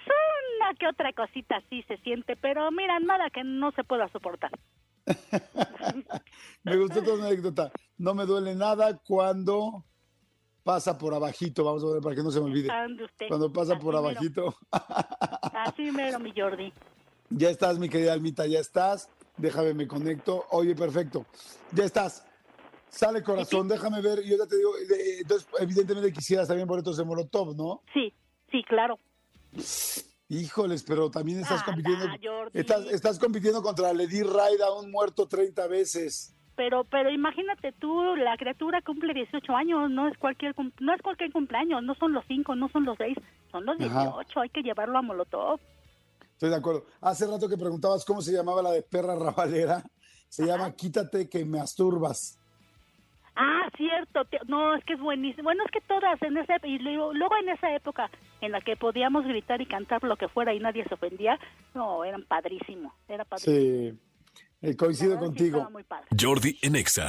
una 0.60 0.74
que 0.74 0.86
otra 0.86 1.12
cosita 1.12 1.62
sí 1.68 1.82
se 1.88 1.96
siente, 1.98 2.36
pero 2.36 2.70
mira, 2.70 2.98
nada 3.00 3.30
que 3.30 3.44
no 3.44 3.72
se 3.72 3.84
pueda 3.84 4.08
soportar. 4.08 4.52
Me 6.62 6.76
gustó 6.76 7.02
tu 7.02 7.14
anécdota. 7.14 7.70
No 7.98 8.14
me 8.14 8.26
duele 8.26 8.54
nada 8.54 8.98
cuando 8.98 9.84
pasa 10.62 10.96
por 10.98 11.14
abajito. 11.14 11.64
Vamos 11.64 11.82
a 11.84 11.88
ver 11.94 12.02
para 12.02 12.14
que 12.16 12.22
no 12.22 12.30
se 12.30 12.40
me 12.40 12.46
olvide. 12.46 12.68
Usted. 13.04 13.28
Cuando 13.28 13.52
pasa 13.52 13.74
Así 13.74 13.82
por 13.82 13.94
mero, 13.94 14.06
abajito. 14.08 14.54
Así 14.70 15.90
mero, 15.90 16.18
mi 16.18 16.32
Jordi. 16.36 16.72
Ya 17.30 17.50
estás, 17.50 17.78
mi 17.78 17.88
querida 17.88 18.12
Almita, 18.12 18.46
ya 18.46 18.58
estás. 18.60 19.08
Déjame, 19.36 19.72
me 19.74 19.86
conecto. 19.86 20.44
Oye, 20.50 20.74
perfecto. 20.74 21.26
Ya 21.72 21.84
estás. 21.84 22.24
Sale 22.88 23.22
corazón, 23.22 23.68
déjame 23.68 24.00
ver. 24.02 24.22
Yo 24.24 24.36
ya 24.36 24.46
te 24.46 24.56
digo, 24.56 24.72
entonces, 25.20 25.48
evidentemente 25.60 26.12
quisieras 26.12 26.48
también 26.48 26.66
boletos 26.66 26.96
de 26.96 27.04
Molotov, 27.04 27.54
¿no? 27.56 27.82
Sí, 27.94 28.12
sí, 28.50 28.64
claro. 28.64 28.98
Híjoles, 30.28 30.82
pero 30.84 31.10
también 31.10 31.40
estás 31.40 31.60
Ah, 31.62 31.66
compitiendo. 31.66 32.06
nah, 32.06 32.16
Jordi. 32.22 32.58
estás, 32.58 32.86
estás 32.86 33.18
compitiendo 33.18 33.62
contra 33.62 33.92
Lady 33.92 34.22
Raida, 34.22 34.72
un 34.72 34.90
muerto 34.90 35.26
30 35.26 35.66
veces. 35.66 36.34
Pero, 36.60 36.84
pero 36.84 37.10
imagínate 37.10 37.72
tú, 37.72 38.16
la 38.16 38.36
criatura 38.36 38.82
cumple 38.82 39.14
18 39.14 39.56
años, 39.56 39.90
no 39.90 40.08
es 40.08 40.18
cualquier 40.18 40.54
no 40.78 40.94
es 40.94 41.00
cualquier 41.00 41.32
cumpleaños, 41.32 41.82
no 41.82 41.94
son 41.94 42.12
los 42.12 42.22
5, 42.28 42.54
no 42.54 42.68
son 42.68 42.84
los 42.84 42.98
6, 42.98 43.16
son 43.50 43.64
los 43.64 43.80
Ajá. 43.80 44.12
18, 44.12 44.40
hay 44.40 44.50
que 44.50 44.60
llevarlo 44.60 44.98
a 44.98 45.00
Molotov. 45.00 45.58
Estoy 46.34 46.50
de 46.50 46.56
acuerdo. 46.56 46.84
Hace 47.00 47.26
rato 47.26 47.48
que 47.48 47.56
preguntabas 47.56 48.04
cómo 48.04 48.20
se 48.20 48.32
llamaba 48.32 48.60
la 48.60 48.72
de 48.72 48.82
perra 48.82 49.16
rabalera. 49.16 49.82
Se 50.28 50.44
llama 50.44 50.70
Quítate 50.72 51.30
que 51.30 51.46
me 51.46 51.60
asturbas. 51.60 52.38
Ah, 53.36 53.70
cierto, 53.78 54.26
no, 54.46 54.74
es 54.74 54.84
que 54.84 54.92
es 54.92 55.00
buenísimo. 55.00 55.44
Bueno, 55.44 55.64
es 55.64 55.70
que 55.70 55.80
todas 55.80 56.20
en 56.20 56.36
esa 56.36 56.56
y 56.64 56.78
luego, 56.78 57.14
luego 57.14 57.36
en 57.38 57.48
esa 57.48 57.74
época 57.74 58.10
en 58.42 58.52
la 58.52 58.60
que 58.60 58.76
podíamos 58.76 59.24
gritar 59.24 59.62
y 59.62 59.66
cantar 59.66 60.02
lo 60.04 60.16
que 60.16 60.28
fuera 60.28 60.52
y 60.52 60.60
nadie 60.60 60.84
se 60.84 60.92
ofendía, 60.92 61.38
no, 61.72 62.04
eran 62.04 62.24
padrísimo, 62.24 62.92
era 63.08 63.24
padrísimo. 63.24 63.56
Sí, 63.56 63.98
eh, 64.62 64.76
coincido 64.76 65.18
contigo. 65.18 65.68
Jordi 66.18 66.58
en 66.62 66.76
Exa. 66.76 67.08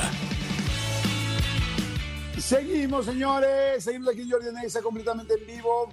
Seguimos, 2.37 3.05
señores. 3.05 3.83
Seguimos 3.83 4.09
aquí 4.09 4.21
en 4.21 4.31
Jordi 4.31 4.47
en 4.49 4.57
Exa, 4.57 4.81
completamente 4.81 5.35
en 5.35 5.47
vivo. 5.47 5.89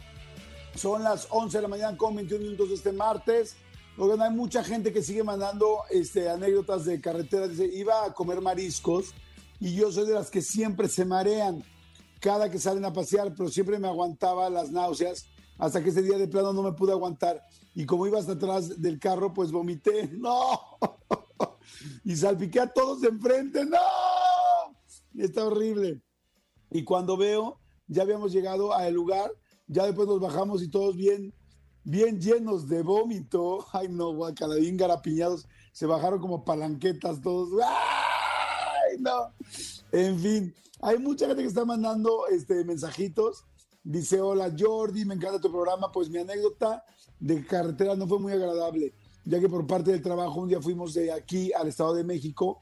Son 0.74 1.02
las 1.02 1.26
11 1.30 1.58
de 1.58 1.62
la 1.62 1.68
mañana 1.68 1.96
con 1.96 2.14
21 2.14 2.44
minutos 2.44 2.68
de 2.68 2.74
este 2.76 2.92
martes. 2.92 3.56
Oigan, 3.96 4.22
hay 4.22 4.30
mucha 4.30 4.62
gente 4.62 4.92
que 4.92 5.02
sigue 5.02 5.24
mandando 5.24 5.82
este, 5.90 6.28
anécdotas 6.30 6.84
de 6.84 7.00
carretera. 7.00 7.48
Dice, 7.48 7.66
iba 7.66 8.04
a 8.04 8.14
comer 8.14 8.40
mariscos 8.40 9.12
y 9.58 9.74
yo 9.74 9.90
soy 9.90 10.06
de 10.06 10.14
las 10.14 10.30
que 10.30 10.40
siempre 10.40 10.88
se 10.88 11.04
marean 11.04 11.64
cada 12.20 12.50
que 12.50 12.58
salen 12.58 12.84
a 12.84 12.92
pasear, 12.92 13.34
pero 13.36 13.48
siempre 13.48 13.78
me 13.78 13.88
aguantaba 13.88 14.48
las 14.50 14.70
náuseas 14.70 15.26
hasta 15.58 15.82
que 15.82 15.90
ese 15.90 16.02
día 16.02 16.16
de 16.16 16.28
plano 16.28 16.52
no 16.52 16.62
me 16.62 16.72
pude 16.72 16.92
aguantar. 16.92 17.42
Y 17.74 17.84
como 17.84 18.06
iba 18.06 18.18
hasta 18.18 18.32
atrás 18.32 18.80
del 18.80 18.98
carro, 18.98 19.34
pues 19.34 19.50
vomité. 19.50 20.08
¡No! 20.12 20.78
Y 22.04 22.16
salpiqué 22.16 22.60
a 22.60 22.72
todos 22.72 23.00
de 23.00 23.08
enfrente. 23.08 23.64
¡No! 23.64 23.78
Está 25.16 25.46
horrible. 25.46 26.02
Y 26.70 26.84
cuando 26.84 27.16
veo, 27.16 27.60
ya 27.86 28.02
habíamos 28.02 28.32
llegado 28.32 28.72
al 28.74 28.92
lugar, 28.92 29.32
ya 29.66 29.84
después 29.84 30.06
nos 30.08 30.20
bajamos 30.20 30.62
y 30.62 30.68
todos 30.68 30.96
bien, 30.96 31.34
bien 31.84 32.20
llenos 32.20 32.68
de 32.68 32.82
vómito. 32.82 33.66
Ay, 33.72 33.88
no, 33.88 34.12
guacala, 34.12 34.56
bien 34.56 34.76
garapiñados. 34.76 35.46
Se 35.72 35.86
bajaron 35.86 36.20
como 36.20 36.44
palanquetas 36.44 37.20
todos. 37.20 37.50
Ay, 37.64 38.98
no. 38.98 39.32
En 39.92 40.18
fin, 40.18 40.54
hay 40.80 40.98
mucha 40.98 41.26
gente 41.26 41.42
que 41.42 41.48
está 41.48 41.64
mandando 41.64 42.26
este, 42.28 42.64
mensajitos. 42.64 43.44
Dice, 43.82 44.20
hola 44.20 44.52
Jordi, 44.56 45.04
me 45.04 45.14
encanta 45.14 45.40
tu 45.40 45.50
programa. 45.50 45.90
Pues 45.90 46.10
mi 46.10 46.18
anécdota 46.18 46.84
de 47.18 47.44
carretera 47.46 47.96
no 47.96 48.06
fue 48.06 48.18
muy 48.18 48.32
agradable, 48.32 48.94
ya 49.24 49.40
que 49.40 49.48
por 49.48 49.66
parte 49.66 49.92
del 49.92 50.02
trabajo 50.02 50.40
un 50.40 50.48
día 50.48 50.60
fuimos 50.60 50.94
de 50.94 51.12
aquí 51.12 51.52
al 51.52 51.68
Estado 51.68 51.94
de 51.94 52.04
México 52.04 52.60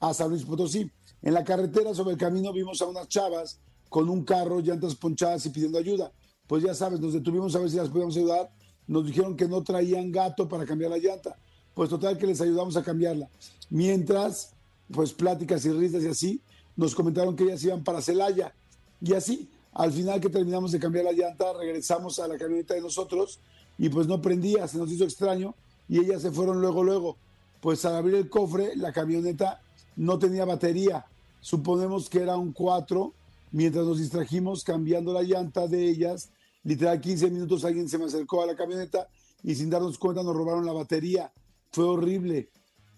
a 0.00 0.14
San 0.14 0.30
Luis 0.30 0.44
Potosí. 0.44 0.90
En 1.22 1.34
la 1.34 1.44
carretera 1.44 1.94
sobre 1.94 2.12
el 2.12 2.18
camino 2.18 2.52
vimos 2.52 2.80
a 2.80 2.86
unas 2.86 3.08
chavas 3.08 3.60
con 3.88 4.08
un 4.08 4.24
carro, 4.24 4.60
llantas 4.60 4.94
ponchadas 4.94 5.44
y 5.46 5.50
pidiendo 5.50 5.78
ayuda. 5.78 6.12
Pues 6.46 6.62
ya 6.62 6.74
sabes, 6.74 7.00
nos 7.00 7.12
detuvimos 7.12 7.54
a 7.54 7.58
ver 7.58 7.70
si 7.70 7.76
las 7.76 7.90
podíamos 7.90 8.16
ayudar. 8.16 8.50
Nos 8.86 9.06
dijeron 9.06 9.36
que 9.36 9.46
no 9.46 9.62
traían 9.62 10.10
gato 10.10 10.48
para 10.48 10.64
cambiar 10.64 10.90
la 10.90 10.98
llanta. 10.98 11.36
Pues 11.74 11.90
total 11.90 12.16
que 12.16 12.26
les 12.26 12.40
ayudamos 12.40 12.76
a 12.76 12.82
cambiarla. 12.82 13.28
Mientras, 13.68 14.54
pues 14.90 15.12
pláticas 15.12 15.64
y 15.64 15.70
risas 15.70 16.02
y 16.02 16.08
así, 16.08 16.42
nos 16.76 16.94
comentaron 16.94 17.36
que 17.36 17.44
ellas 17.44 17.62
iban 17.62 17.84
para 17.84 18.00
Celaya. 18.00 18.54
Y 19.00 19.12
así, 19.12 19.50
al 19.72 19.92
final 19.92 20.20
que 20.20 20.28
terminamos 20.28 20.72
de 20.72 20.80
cambiar 20.80 21.04
la 21.04 21.12
llanta, 21.12 21.52
regresamos 21.52 22.18
a 22.18 22.26
la 22.26 22.38
camioneta 22.38 22.74
de 22.74 22.80
nosotros 22.80 23.38
y 23.78 23.88
pues 23.88 24.06
no 24.06 24.20
prendía, 24.20 24.66
se 24.66 24.78
nos 24.78 24.90
hizo 24.90 25.04
extraño 25.04 25.54
y 25.90 25.98
ellas 25.98 26.22
se 26.22 26.30
fueron 26.30 26.60
luego, 26.60 26.84
luego. 26.84 27.16
Pues 27.60 27.84
al 27.84 27.96
abrir 27.96 28.14
el 28.14 28.30
cofre, 28.30 28.76
la 28.76 28.92
camioneta 28.92 29.60
no 29.96 30.20
tenía 30.20 30.44
batería. 30.44 31.04
Suponemos 31.40 32.08
que 32.08 32.22
era 32.22 32.36
un 32.36 32.52
4. 32.52 33.12
Mientras 33.50 33.84
nos 33.84 33.98
distrajimos 33.98 34.62
cambiando 34.62 35.12
la 35.12 35.22
llanta 35.22 35.66
de 35.66 35.90
ellas, 35.90 36.30
literal 36.62 37.00
15 37.00 37.30
minutos 37.32 37.64
alguien 37.64 37.88
se 37.88 37.98
me 37.98 38.04
acercó 38.04 38.40
a 38.40 38.46
la 38.46 38.54
camioneta 38.54 39.08
y 39.42 39.56
sin 39.56 39.68
darnos 39.68 39.98
cuenta 39.98 40.22
nos 40.22 40.36
robaron 40.36 40.64
la 40.64 40.72
batería. 40.72 41.32
Fue 41.72 41.84
horrible. 41.84 42.50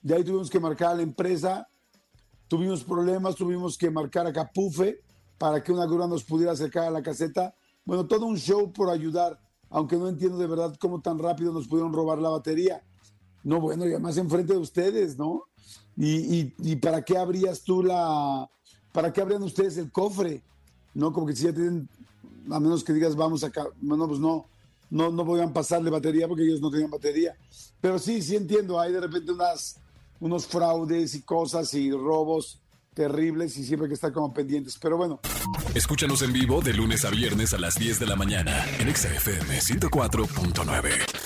De 0.02 0.14
ahí 0.14 0.22
tuvimos 0.22 0.50
que 0.50 0.60
marcar 0.60 0.90
a 0.90 0.96
la 0.96 1.02
empresa, 1.02 1.66
tuvimos 2.46 2.84
problemas, 2.84 3.36
tuvimos 3.36 3.78
que 3.78 3.90
marcar 3.90 4.26
a 4.26 4.34
Capufe 4.34 5.00
para 5.38 5.62
que 5.62 5.72
una 5.72 5.86
grúa 5.86 6.06
nos 6.06 6.24
pudiera 6.24 6.52
acercar 6.52 6.84
a 6.84 6.90
la 6.90 7.02
caseta. 7.02 7.54
Bueno, 7.86 8.06
todo 8.06 8.26
un 8.26 8.36
show 8.36 8.70
por 8.70 8.90
ayudar, 8.90 9.40
aunque 9.72 9.96
no 9.96 10.08
entiendo 10.08 10.38
de 10.38 10.46
verdad 10.46 10.76
cómo 10.78 11.00
tan 11.00 11.18
rápido 11.18 11.52
nos 11.52 11.66
pudieron 11.66 11.92
robar 11.92 12.18
la 12.18 12.28
batería. 12.28 12.82
No, 13.42 13.60
bueno, 13.60 13.84
y 13.86 13.90
además 13.90 14.16
enfrente 14.18 14.52
de 14.52 14.58
ustedes, 14.60 15.18
¿no? 15.18 15.44
Y, 15.96 16.36
y, 16.36 16.54
y 16.58 16.76
para 16.76 17.02
qué 17.02 17.18
abrías 17.18 17.62
tú 17.62 17.82
la, 17.82 18.48
para 18.92 19.12
qué 19.12 19.20
abrían 19.20 19.42
ustedes 19.42 19.76
el 19.78 19.90
cofre, 19.90 20.42
¿no? 20.94 21.12
Como 21.12 21.26
que 21.26 21.34
si 21.34 21.44
ya 21.44 21.52
tienen, 21.52 21.88
a 22.50 22.60
menos 22.60 22.84
que 22.84 22.92
digas, 22.92 23.16
vamos 23.16 23.42
acá, 23.42 23.66
bueno, 23.80 24.06
pues 24.06 24.20
no, 24.20 24.46
no, 24.90 25.10
no 25.10 25.26
podían 25.26 25.52
pasarle 25.52 25.90
batería 25.90 26.28
porque 26.28 26.44
ellos 26.44 26.60
no 26.60 26.70
tenían 26.70 26.90
batería. 26.90 27.36
Pero 27.80 27.98
sí, 27.98 28.22
sí 28.22 28.36
entiendo, 28.36 28.78
hay 28.78 28.92
de 28.92 29.00
repente 29.00 29.32
unas, 29.32 29.76
unos 30.20 30.46
fraudes 30.46 31.14
y 31.14 31.22
cosas 31.22 31.74
y 31.74 31.90
robos 31.90 32.61
terribles 32.94 33.56
y 33.56 33.64
siempre 33.64 33.86
hay 33.86 33.90
que 33.90 33.94
estar 33.94 34.12
como 34.12 34.32
pendientes. 34.32 34.78
Pero 34.80 34.96
bueno, 34.96 35.20
Escúchanos 35.74 36.22
en 36.22 36.32
vivo 36.32 36.60
de 36.60 36.74
lunes 36.74 37.04
a 37.04 37.10
viernes 37.10 37.54
a 37.54 37.58
las 37.58 37.76
10 37.76 37.98
de 37.98 38.06
la 38.06 38.16
mañana 38.16 38.64
en 38.78 38.88
Exa 38.88 39.08
FM 39.14 39.58
104.9. 39.58 41.21